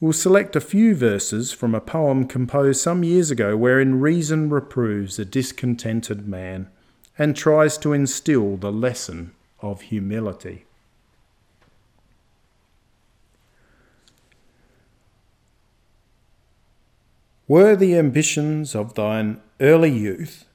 We'll 0.00 0.12
select 0.12 0.56
a 0.56 0.60
few 0.60 0.94
verses 0.94 1.52
from 1.52 1.74
a 1.74 1.80
poem 1.80 2.26
composed 2.26 2.80
some 2.80 3.04
years 3.04 3.30
ago 3.30 3.56
wherein 3.56 4.00
reason 4.00 4.50
reproves 4.50 5.18
a 5.18 5.24
discontented 5.24 6.26
man 6.28 6.68
and 7.16 7.36
tries 7.36 7.78
to 7.78 7.92
instill 7.92 8.56
the 8.56 8.72
lesson 8.72 9.32
of 9.60 9.82
humility. 9.82 10.66
Were 17.46 17.76
the 17.76 17.96
ambitions 17.96 18.74
of 18.74 18.94
thine 18.94 19.40
early 19.60 19.90
youth 19.90 20.46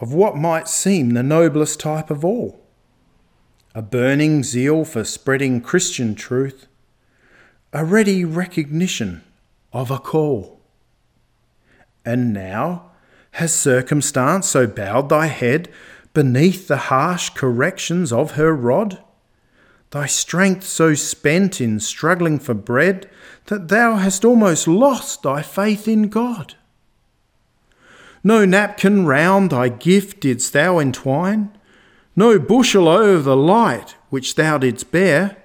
of 0.00 0.12
what 0.12 0.36
might 0.36 0.68
seem 0.68 1.10
the 1.10 1.22
noblest 1.22 1.80
type 1.80 2.10
of 2.10 2.24
all? 2.24 2.60
A 3.74 3.82
burning 3.82 4.42
zeal 4.42 4.84
for 4.84 5.02
spreading 5.04 5.60
Christian 5.60 6.14
truth, 6.14 6.66
a 7.72 7.84
ready 7.84 8.24
recognition 8.24 9.22
of 9.72 9.90
a 9.90 9.98
call. 9.98 10.60
And 12.04 12.32
now 12.32 12.90
has 13.32 13.54
circumstance 13.54 14.48
so 14.48 14.66
bowed 14.66 15.08
thy 15.08 15.26
head 15.26 15.68
beneath 16.12 16.66
the 16.66 16.76
harsh 16.76 17.30
corrections 17.30 18.12
of 18.12 18.32
her 18.32 18.52
rod? 18.54 18.98
Thy 19.90 20.06
strength 20.06 20.64
so 20.64 20.94
spent 20.94 21.60
in 21.60 21.78
struggling 21.78 22.38
for 22.38 22.54
bread 22.54 23.08
that 23.46 23.68
thou 23.68 23.96
hast 23.96 24.24
almost 24.24 24.66
lost 24.66 25.22
thy 25.22 25.42
faith 25.42 25.86
in 25.86 26.08
God? 26.08 26.54
No 28.24 28.44
napkin 28.44 29.06
round 29.06 29.50
thy 29.50 29.68
gift 29.68 30.20
didst 30.20 30.52
thou 30.52 30.78
entwine, 30.78 31.56
no 32.16 32.38
bushel 32.38 32.88
o'er 32.88 33.18
the 33.18 33.36
light 33.36 33.94
which 34.10 34.34
thou 34.34 34.58
didst 34.58 34.90
bear. 34.90 35.36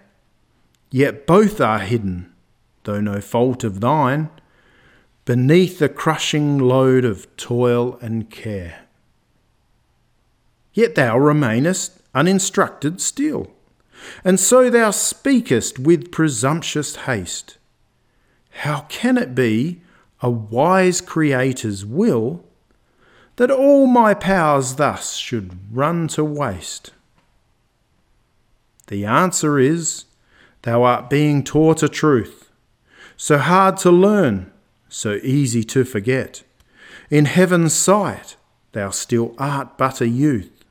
Yet 0.95 1.27
both 1.27 1.59
are 1.59 1.79
hidden, 1.79 2.31
though 2.85 3.01
no 3.01 3.19
fault 3.19 3.65
of 3.65 3.81
thine, 3.81 4.29
beneath 5.25 5.79
the 5.79 5.89
crushing 5.89 6.57
load 6.57 7.03
of 7.03 7.27
toil 7.35 7.99
and 8.01 8.29
care. 8.29 8.85
Yet 10.73 10.95
thou 10.95 11.17
remainest 11.17 11.99
uninstructed 12.13 13.01
still, 13.01 13.51
and 14.23 14.39
so 14.39 14.69
thou 14.69 14.91
speakest 14.91 15.79
with 15.79 16.13
presumptuous 16.13 16.95
haste. 16.95 17.57
How 18.63 18.85
can 18.87 19.17
it 19.17 19.35
be 19.35 19.81
a 20.21 20.29
wise 20.29 21.01
Creator's 21.01 21.85
will 21.85 22.45
that 23.35 23.51
all 23.51 23.85
my 23.85 24.13
powers 24.13 24.75
thus 24.75 25.17
should 25.17 25.75
run 25.75 26.07
to 26.07 26.23
waste? 26.23 26.93
The 28.87 29.03
answer 29.03 29.59
is 29.59 30.05
Thou 30.65 30.81
art 30.81 31.11
being 31.11 31.43
taught 31.43 31.83
a 31.83 31.87
truth, 31.87 32.49
so 33.15 33.37
hard 33.37 33.77
to 33.77 33.91
learn, 33.91 34.51
so 34.89 35.19
easy 35.21 35.63
to 35.65 35.85
forget. 35.85 36.41
In 37.11 37.25
heaven's 37.25 37.73
sight, 37.73 38.35
thou 38.71 38.89
still 38.89 39.35
art 39.37 39.77
but 39.77 40.01
a 40.01 40.07
youth, 40.07 40.65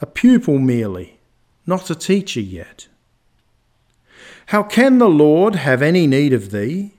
a 0.00 0.06
pupil 0.06 0.58
merely, 0.58 1.20
not 1.68 1.88
a 1.88 1.94
teacher 1.94 2.40
yet. 2.40 2.88
How 4.46 4.64
can 4.64 4.98
the 4.98 5.08
Lord 5.08 5.54
have 5.54 5.82
any 5.82 6.08
need 6.08 6.32
of 6.32 6.50
thee, 6.50 6.94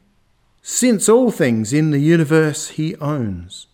since 0.62 1.10
all 1.10 1.30
things 1.30 1.74
in 1.74 1.92
the 1.92 2.00
universe 2.00 2.70
he 2.70 2.96
owns? 3.02 3.68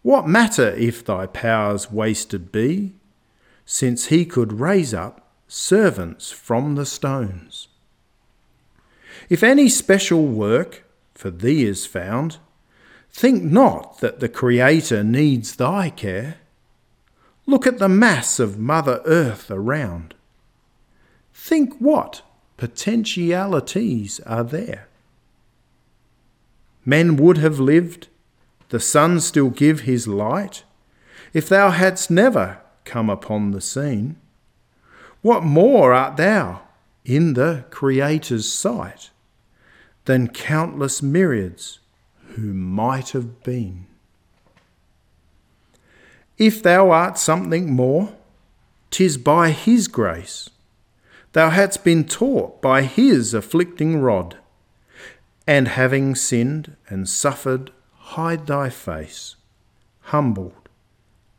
What 0.00 0.26
matter 0.26 0.70
if 0.70 1.04
thy 1.04 1.26
powers 1.26 1.92
wasted 1.92 2.50
be, 2.50 2.94
since 3.66 4.06
he 4.06 4.24
could 4.24 4.60
raise 4.60 4.94
up 4.94 5.23
servants 5.54 6.32
from 6.32 6.74
the 6.74 6.84
stones. 6.84 7.68
If 9.28 9.44
any 9.44 9.68
special 9.68 10.26
work 10.26 10.84
for 11.14 11.30
thee 11.30 11.64
is 11.64 11.86
found, 11.86 12.38
think 13.08 13.44
not 13.44 14.00
that 14.00 14.18
the 14.18 14.28
Creator 14.28 15.04
needs 15.04 15.54
thy 15.54 15.90
care. 15.90 16.38
Look 17.46 17.68
at 17.68 17.78
the 17.78 17.88
mass 17.88 18.40
of 18.40 18.58
Mother 18.58 19.00
Earth 19.06 19.48
around. 19.48 20.14
Think 21.32 21.76
what 21.78 22.22
potentialities 22.56 24.18
are 24.26 24.44
there. 24.44 24.88
Men 26.84 27.16
would 27.16 27.38
have 27.38 27.60
lived, 27.60 28.08
the 28.70 28.80
sun 28.80 29.20
still 29.20 29.50
give 29.50 29.82
his 29.82 30.08
light, 30.08 30.64
if 31.32 31.48
thou 31.48 31.70
hadst 31.70 32.10
never 32.10 32.58
come 32.84 33.08
upon 33.08 33.52
the 33.52 33.60
scene. 33.60 34.16
What 35.24 35.42
more 35.42 35.94
art 35.94 36.18
thou 36.18 36.60
in 37.02 37.32
the 37.32 37.64
Creator's 37.70 38.52
sight 38.52 39.08
than 40.04 40.28
countless 40.28 41.02
myriads 41.02 41.78
who 42.34 42.52
might 42.52 43.08
have 43.12 43.42
been? 43.42 43.86
If 46.36 46.62
thou 46.62 46.90
art 46.90 47.16
something 47.16 47.72
more, 47.72 48.14
tis 48.90 49.16
by 49.16 49.48
His 49.52 49.88
grace. 49.88 50.50
Thou 51.32 51.48
hadst 51.48 51.84
been 51.84 52.04
taught 52.04 52.60
by 52.60 52.82
His 52.82 53.32
afflicting 53.32 54.02
rod, 54.02 54.36
and 55.46 55.68
having 55.68 56.14
sinned 56.14 56.76
and 56.90 57.08
suffered, 57.08 57.70
hide 57.94 58.46
thy 58.46 58.68
face, 58.68 59.36
humbled 60.00 60.68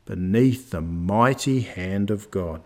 beneath 0.06 0.70
the 0.70 0.80
mighty 0.80 1.60
hand 1.60 2.10
of 2.10 2.32
God. 2.32 2.62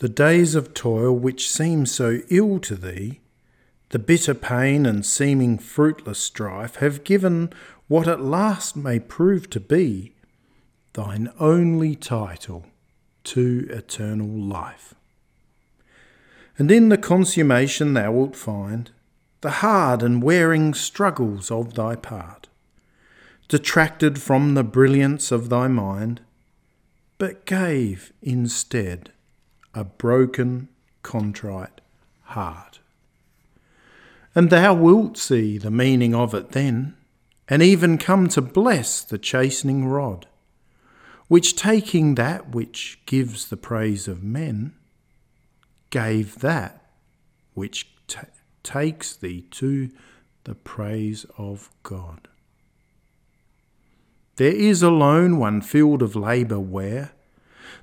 The 0.00 0.08
days 0.08 0.54
of 0.54 0.72
toil 0.72 1.12
which 1.12 1.50
seem 1.50 1.84
so 1.84 2.20
ill 2.30 2.58
to 2.60 2.74
thee, 2.74 3.20
the 3.90 3.98
bitter 3.98 4.32
pain 4.32 4.86
and 4.86 5.04
seeming 5.04 5.58
fruitless 5.58 6.18
strife, 6.18 6.76
have 6.76 7.04
given 7.04 7.52
what 7.86 8.08
at 8.08 8.22
last 8.22 8.74
may 8.76 8.98
prove 8.98 9.50
to 9.50 9.60
be 9.60 10.14
thine 10.94 11.30
only 11.38 11.96
title 11.96 12.64
to 13.24 13.66
eternal 13.68 14.26
life. 14.26 14.94
And 16.56 16.70
in 16.70 16.88
the 16.88 16.96
consummation 16.96 17.92
thou 17.92 18.12
wilt 18.12 18.36
find 18.36 18.90
the 19.42 19.50
hard 19.50 20.02
and 20.02 20.22
wearing 20.22 20.72
struggles 20.72 21.50
of 21.50 21.74
thy 21.74 21.94
part, 21.94 22.48
detracted 23.48 24.18
from 24.18 24.54
the 24.54 24.64
brilliance 24.64 25.30
of 25.30 25.50
thy 25.50 25.68
mind, 25.68 26.22
but 27.18 27.44
gave 27.44 28.14
instead 28.22 29.10
a 29.74 29.84
broken, 29.84 30.68
contrite 31.02 31.80
heart. 32.22 32.80
And 34.34 34.50
thou 34.50 34.74
wilt 34.74 35.16
see 35.16 35.58
the 35.58 35.70
meaning 35.70 36.14
of 36.14 36.34
it 36.34 36.52
then, 36.52 36.96
and 37.48 37.62
even 37.62 37.98
come 37.98 38.28
to 38.28 38.40
bless 38.40 39.02
the 39.02 39.18
chastening 39.18 39.86
rod, 39.86 40.26
which 41.28 41.56
taking 41.56 42.14
that 42.14 42.50
which 42.50 43.00
gives 43.06 43.48
the 43.48 43.56
praise 43.56 44.06
of 44.06 44.22
men, 44.22 44.74
gave 45.90 46.38
that 46.40 46.90
which 47.54 47.88
t- 48.06 48.18
takes 48.62 49.16
thee 49.16 49.42
to 49.50 49.90
the 50.44 50.54
praise 50.54 51.26
of 51.36 51.70
God. 51.82 52.28
There 54.36 54.52
is 54.52 54.82
alone 54.82 55.38
one 55.38 55.60
field 55.60 56.02
of 56.02 56.16
labour 56.16 56.58
where 56.58 57.12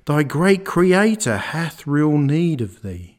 thy 0.06 0.22
great 0.22 0.64
Creator 0.64 1.36
hath 1.36 1.86
real 1.86 2.18
need 2.18 2.60
of 2.60 2.82
thee, 2.82 3.18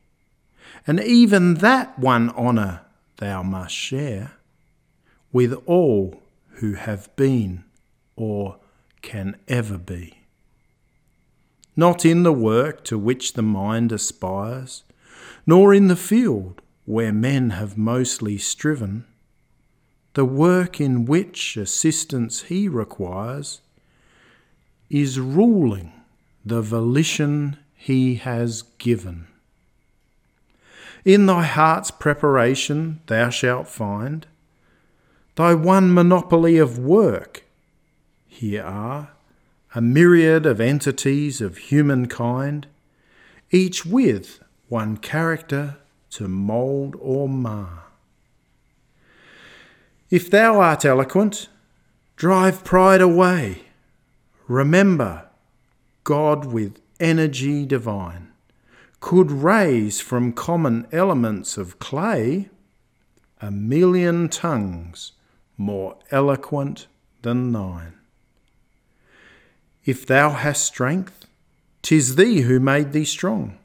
and 0.85 0.99
even 0.99 1.55
that 1.55 1.97
one 1.99 2.29
honour 2.31 2.81
thou 3.17 3.43
must 3.43 3.75
share 3.75 4.33
with 5.31 5.53
all 5.65 6.21
who 6.55 6.73
have 6.73 7.15
been 7.15 7.63
or 8.15 8.57
can 9.01 9.35
ever 9.47 9.77
be. 9.77 10.19
Not 11.75 12.05
in 12.05 12.23
the 12.23 12.33
work 12.33 12.83
to 12.85 12.97
which 12.97 13.33
the 13.33 13.41
mind 13.41 13.91
aspires, 13.91 14.83
nor 15.45 15.73
in 15.73 15.87
the 15.87 15.95
field 15.95 16.61
where 16.85 17.13
men 17.13 17.51
have 17.51 17.77
mostly 17.77 18.37
striven, 18.37 19.05
the 20.15 20.25
work 20.25 20.81
in 20.81 21.05
which 21.05 21.55
assistance 21.55 22.43
he 22.43 22.67
requires 22.67 23.61
is 24.89 25.19
ruling 25.19 25.93
the 26.45 26.61
volition 26.61 27.57
he 27.75 28.15
has 28.15 28.63
given. 28.77 29.27
In 31.05 31.25
thy 31.25 31.43
heart's 31.43 31.91
preparation 31.91 33.01
thou 33.07 33.29
shalt 33.29 33.67
find 33.67 34.27
thy 35.35 35.53
one 35.53 35.93
monopoly 35.93 36.57
of 36.57 36.77
work. 36.77 37.43
Here 38.27 38.63
are 38.63 39.11
a 39.73 39.81
myriad 39.81 40.45
of 40.45 40.59
entities 40.59 41.39
of 41.39 41.57
humankind, 41.57 42.67
each 43.51 43.85
with 43.85 44.43
one 44.67 44.97
character 44.97 45.77
to 46.11 46.27
mould 46.27 46.95
or 46.99 47.29
mar. 47.29 47.83
If 50.09 50.29
thou 50.29 50.59
art 50.59 50.83
eloquent, 50.83 51.47
drive 52.15 52.63
pride 52.63 53.01
away. 53.01 53.63
Remember, 54.47 55.28
God 56.09 56.45
with 56.45 56.81
energy 56.99 57.67
divine 57.67 58.29
could 58.99 59.29
raise 59.29 60.01
from 60.01 60.33
common 60.33 60.87
elements 60.91 61.55
of 61.55 61.77
clay 61.77 62.49
a 63.39 63.51
million 63.51 64.27
tongues 64.27 65.11
more 65.55 65.99
eloquent 66.09 66.87
than 67.21 67.51
thine. 67.51 67.93
If 69.85 70.07
thou 70.07 70.31
hast 70.31 70.63
strength, 70.63 71.27
tis 71.83 72.15
thee 72.15 72.41
who 72.41 72.59
made 72.59 72.91
thee 72.91 73.05
strong. 73.05 73.59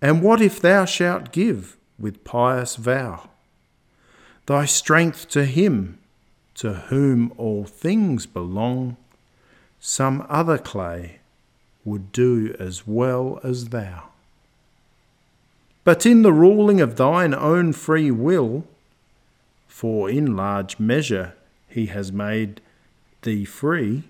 And 0.00 0.22
what 0.22 0.40
if 0.40 0.58
thou 0.58 0.86
shalt 0.86 1.32
give 1.32 1.76
with 1.98 2.24
pious 2.24 2.76
vow 2.76 3.28
thy 4.46 4.64
strength 4.64 5.28
to 5.28 5.44
him 5.44 5.98
to 6.54 6.72
whom 6.88 7.30
all 7.36 7.64
things 7.64 8.24
belong? 8.24 8.96
Some 9.80 10.24
other 10.30 10.56
clay 10.56 11.18
would 11.84 12.12
do 12.12 12.54
as 12.58 12.86
well 12.86 13.40
as 13.42 13.68
thou. 13.68 14.04
But 15.84 16.06
in 16.06 16.22
the 16.22 16.32
ruling 16.32 16.80
of 16.80 16.96
thine 16.96 17.34
own 17.34 17.72
free 17.72 18.10
will, 18.10 18.64
for 19.66 20.08
in 20.08 20.36
large 20.36 20.78
measure 20.78 21.34
he 21.68 21.86
has 21.86 22.12
made 22.12 22.60
thee 23.22 23.44
free. 23.44 24.04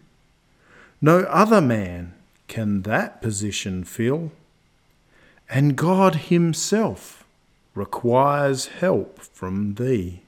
No 1.00 1.20
other 1.20 1.60
man 1.60 2.14
can 2.48 2.82
that 2.82 3.22
position 3.22 3.84
fill, 3.84 4.32
and 5.48 5.76
God 5.76 6.14
Himself 6.16 7.24
requires 7.74 8.66
help 8.66 9.20
from 9.20 9.74
thee. 9.74 10.22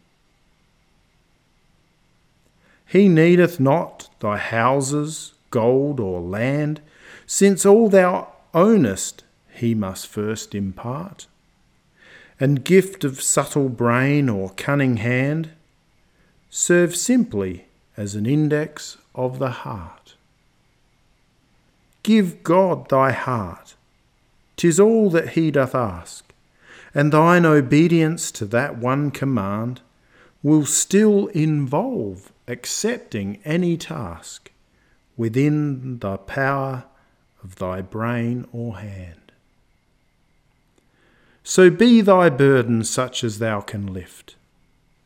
He 2.86 3.08
needeth 3.08 3.58
not 3.58 4.08
thy 4.20 4.38
houses, 4.38 5.32
gold, 5.50 6.00
or 6.00 6.20
land, 6.20 6.80
since 7.26 7.64
all 7.64 7.88
thou 7.88 8.28
ownest 8.52 9.24
he 9.52 9.74
must 9.74 10.06
first 10.06 10.54
impart 10.54 11.26
and 12.40 12.64
gift 12.64 13.04
of 13.04 13.22
subtle 13.22 13.68
brain 13.68 14.28
or 14.28 14.50
cunning 14.50 14.96
hand, 14.98 15.50
serve 16.50 16.96
simply 16.96 17.66
as 17.96 18.14
an 18.14 18.26
index 18.26 18.96
of 19.14 19.38
the 19.38 19.50
heart. 19.50 20.14
Give 22.02 22.42
God 22.42 22.88
thy 22.88 23.12
heart, 23.12 23.74
tis 24.56 24.80
all 24.80 25.10
that 25.10 25.30
he 25.30 25.50
doth 25.50 25.74
ask, 25.74 26.32
and 26.94 27.12
thine 27.12 27.46
obedience 27.46 28.30
to 28.32 28.44
that 28.46 28.78
one 28.78 29.10
command 29.10 29.80
will 30.42 30.66
still 30.66 31.28
involve 31.28 32.30
accepting 32.46 33.38
any 33.44 33.76
task 33.76 34.50
within 35.16 35.98
the 36.00 36.18
power 36.18 36.84
of 37.44 37.56
thy 37.56 37.82
brain 37.82 38.46
or 38.52 38.78
hand. 38.78 39.32
So 41.44 41.68
be 41.68 42.00
thy 42.00 42.30
burden 42.30 42.82
such 42.84 43.22
as 43.22 43.38
thou 43.38 43.60
can 43.60 43.92
lift, 43.92 44.34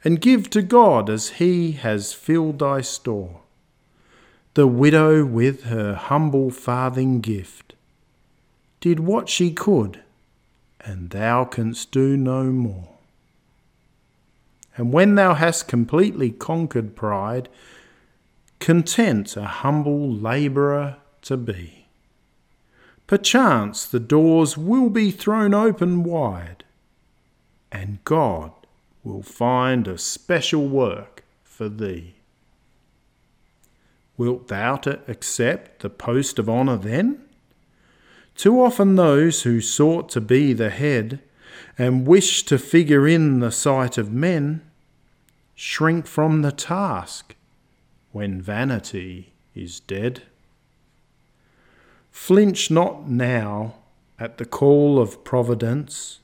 and 0.04 0.20
give 0.20 0.48
to 0.50 0.62
God 0.62 1.10
as 1.10 1.30
he 1.30 1.72
has 1.72 2.12
filled 2.12 2.60
thy 2.60 2.80
store. 2.80 3.40
The 4.54 4.68
widow 4.68 5.24
with 5.24 5.64
her 5.64 5.94
humble 5.94 6.50
farthing 6.50 7.20
gift 7.20 7.74
did 8.80 9.00
what 9.00 9.28
she 9.28 9.50
could, 9.50 10.00
and 10.80 11.10
thou 11.10 11.44
canst 11.44 11.90
do 11.90 12.16
no 12.16 12.44
more. 12.44 12.88
And 14.76 14.92
when 14.92 15.16
thou 15.16 15.34
hast 15.34 15.66
completely 15.66 16.30
conquered 16.30 16.94
pride, 16.94 17.48
content 18.60 19.36
a 19.36 19.44
humble 19.44 20.08
labourer 20.08 20.98
to 21.22 21.36
be. 21.36 21.77
Perchance 23.08 23.86
the 23.86 23.98
doors 23.98 24.58
will 24.58 24.90
be 24.90 25.10
thrown 25.10 25.54
open 25.54 26.04
wide, 26.04 26.62
and 27.72 28.04
God 28.04 28.52
will 29.02 29.22
find 29.22 29.88
a 29.88 29.96
special 29.96 30.68
work 30.68 31.24
for 31.42 31.70
thee. 31.70 32.16
Wilt 34.18 34.48
thou 34.48 34.76
to 34.76 35.00
accept 35.08 35.80
the 35.80 35.88
post 35.88 36.38
of 36.38 36.50
honour 36.50 36.76
then? 36.76 37.22
Too 38.36 38.62
often 38.62 38.96
those 38.96 39.42
who 39.42 39.62
sought 39.62 40.10
to 40.10 40.20
be 40.20 40.52
the 40.52 40.70
head 40.70 41.20
and 41.78 42.06
wish 42.06 42.42
to 42.42 42.58
figure 42.58 43.08
in 43.08 43.40
the 43.40 43.50
sight 43.50 43.96
of 43.96 44.12
men 44.12 44.60
shrink 45.54 46.06
from 46.06 46.42
the 46.42 46.52
task 46.52 47.34
when 48.12 48.42
vanity 48.42 49.32
is 49.54 49.80
dead. 49.80 50.24
Flinch 52.10 52.70
not 52.70 53.08
now 53.08 53.74
at 54.18 54.38
the 54.38 54.44
call 54.44 55.00
of 55.00 55.24
providence. 55.24 56.20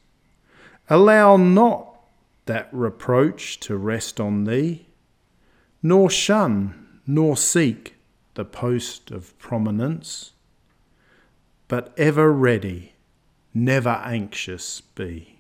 Allow 0.91 1.37
not 1.37 1.95
that 2.47 2.69
reproach 2.73 3.59
to 3.61 3.77
rest 3.77 4.21
on 4.21 4.45
thee, 4.45 4.87
nor 5.83 6.11
shun 6.11 7.01
nor 7.07 7.37
seek 7.37 7.95
the 8.35 8.45
post 8.45 9.11
of 9.11 9.39
prominence, 9.39 10.33
but 11.69 11.95
ever 11.97 12.33
ready, 12.33 12.93
never 13.53 14.01
anxious 14.05 14.81
be. 14.81 15.39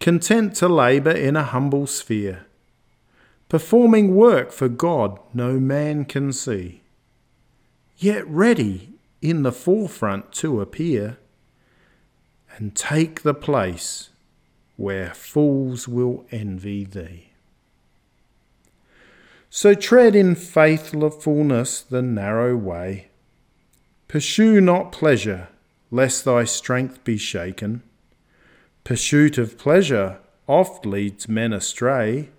Content 0.00 0.54
to 0.56 0.68
labour 0.68 1.10
in 1.10 1.36
a 1.36 1.44
humble 1.44 1.86
sphere, 1.86 2.46
performing 3.48 4.14
work 4.14 4.50
for 4.50 4.68
God 4.68 5.18
no 5.34 5.60
man 5.60 6.04
can 6.04 6.32
see 6.32 6.79
yet 8.02 8.26
ready 8.26 8.94
in 9.20 9.42
the 9.42 9.52
forefront 9.52 10.32
to 10.32 10.60
appear 10.60 11.18
and 12.56 12.74
take 12.74 13.22
the 13.22 13.34
place 13.34 14.08
where 14.76 15.12
fools 15.12 15.86
will 15.86 16.24
envy 16.30 16.84
thee. 16.84 17.26
So 19.50 19.74
tread 19.74 20.16
in 20.16 20.34
faithfulness 20.34 21.82
the 21.82 22.00
narrow 22.00 22.56
way. 22.56 23.08
Pursue 24.08 24.60
not 24.60 24.92
pleasure, 24.92 25.48
lest 25.90 26.24
thy 26.24 26.44
strength 26.44 27.04
be 27.04 27.18
shaken. 27.18 27.82
Pursuit 28.82 29.36
of 29.36 29.58
pleasure 29.58 30.18
oft 30.46 30.86
leads 30.86 31.28
men 31.28 31.52
astray, 31.52 32.30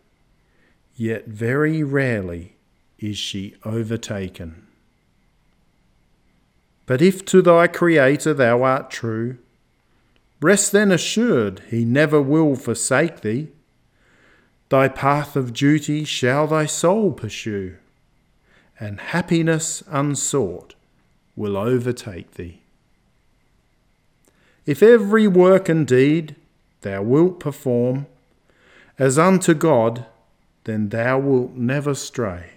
yet 0.95 1.27
very 1.27 1.83
rarely 1.83 2.55
is 2.97 3.17
she 3.17 3.55
overtaken. 3.63 4.67
But 6.85 7.01
if 7.01 7.23
to 7.25 7.41
thy 7.41 7.67
Creator 7.67 8.33
thou 8.33 8.63
art 8.63 8.91
true, 8.91 9.37
rest 10.41 10.71
then 10.71 10.91
assured 10.91 11.61
he 11.69 11.85
never 11.85 12.21
will 12.21 12.55
forsake 12.55 13.21
thee. 13.21 13.49
Thy 14.69 14.87
path 14.87 15.35
of 15.35 15.53
duty 15.53 16.03
shall 16.03 16.47
thy 16.47 16.65
soul 16.65 17.11
pursue, 17.11 17.75
and 18.79 18.99
happiness 18.99 19.83
unsought 19.87 20.75
will 21.35 21.57
overtake 21.57 22.31
thee. 22.31 22.61
If 24.65 24.81
every 24.81 25.27
work 25.27 25.69
and 25.69 25.85
deed 25.87 26.35
thou 26.81 27.01
wilt 27.03 27.39
perform 27.39 28.07
as 28.97 29.17
unto 29.17 29.53
God, 29.53 30.05
then 30.63 30.89
thou 30.89 31.19
wilt 31.19 31.53
never 31.55 31.95
stray, 31.95 32.51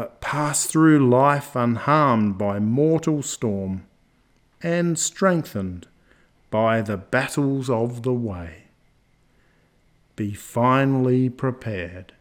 but 0.00 0.18
pass 0.22 0.64
through 0.64 1.10
life 1.10 1.54
unharmed 1.54 2.38
by 2.38 2.58
mortal 2.58 3.22
storm 3.22 3.86
and 4.62 4.98
strengthened 4.98 5.86
by 6.48 6.80
the 6.80 6.96
battles 6.96 7.68
of 7.68 8.02
the 8.02 8.14
way 8.14 8.62
be 10.16 10.32
finally 10.32 11.28
prepared 11.28 12.14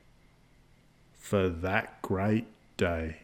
for 1.14 1.48
that 1.48 2.02
great 2.02 2.48
day. 2.76 3.22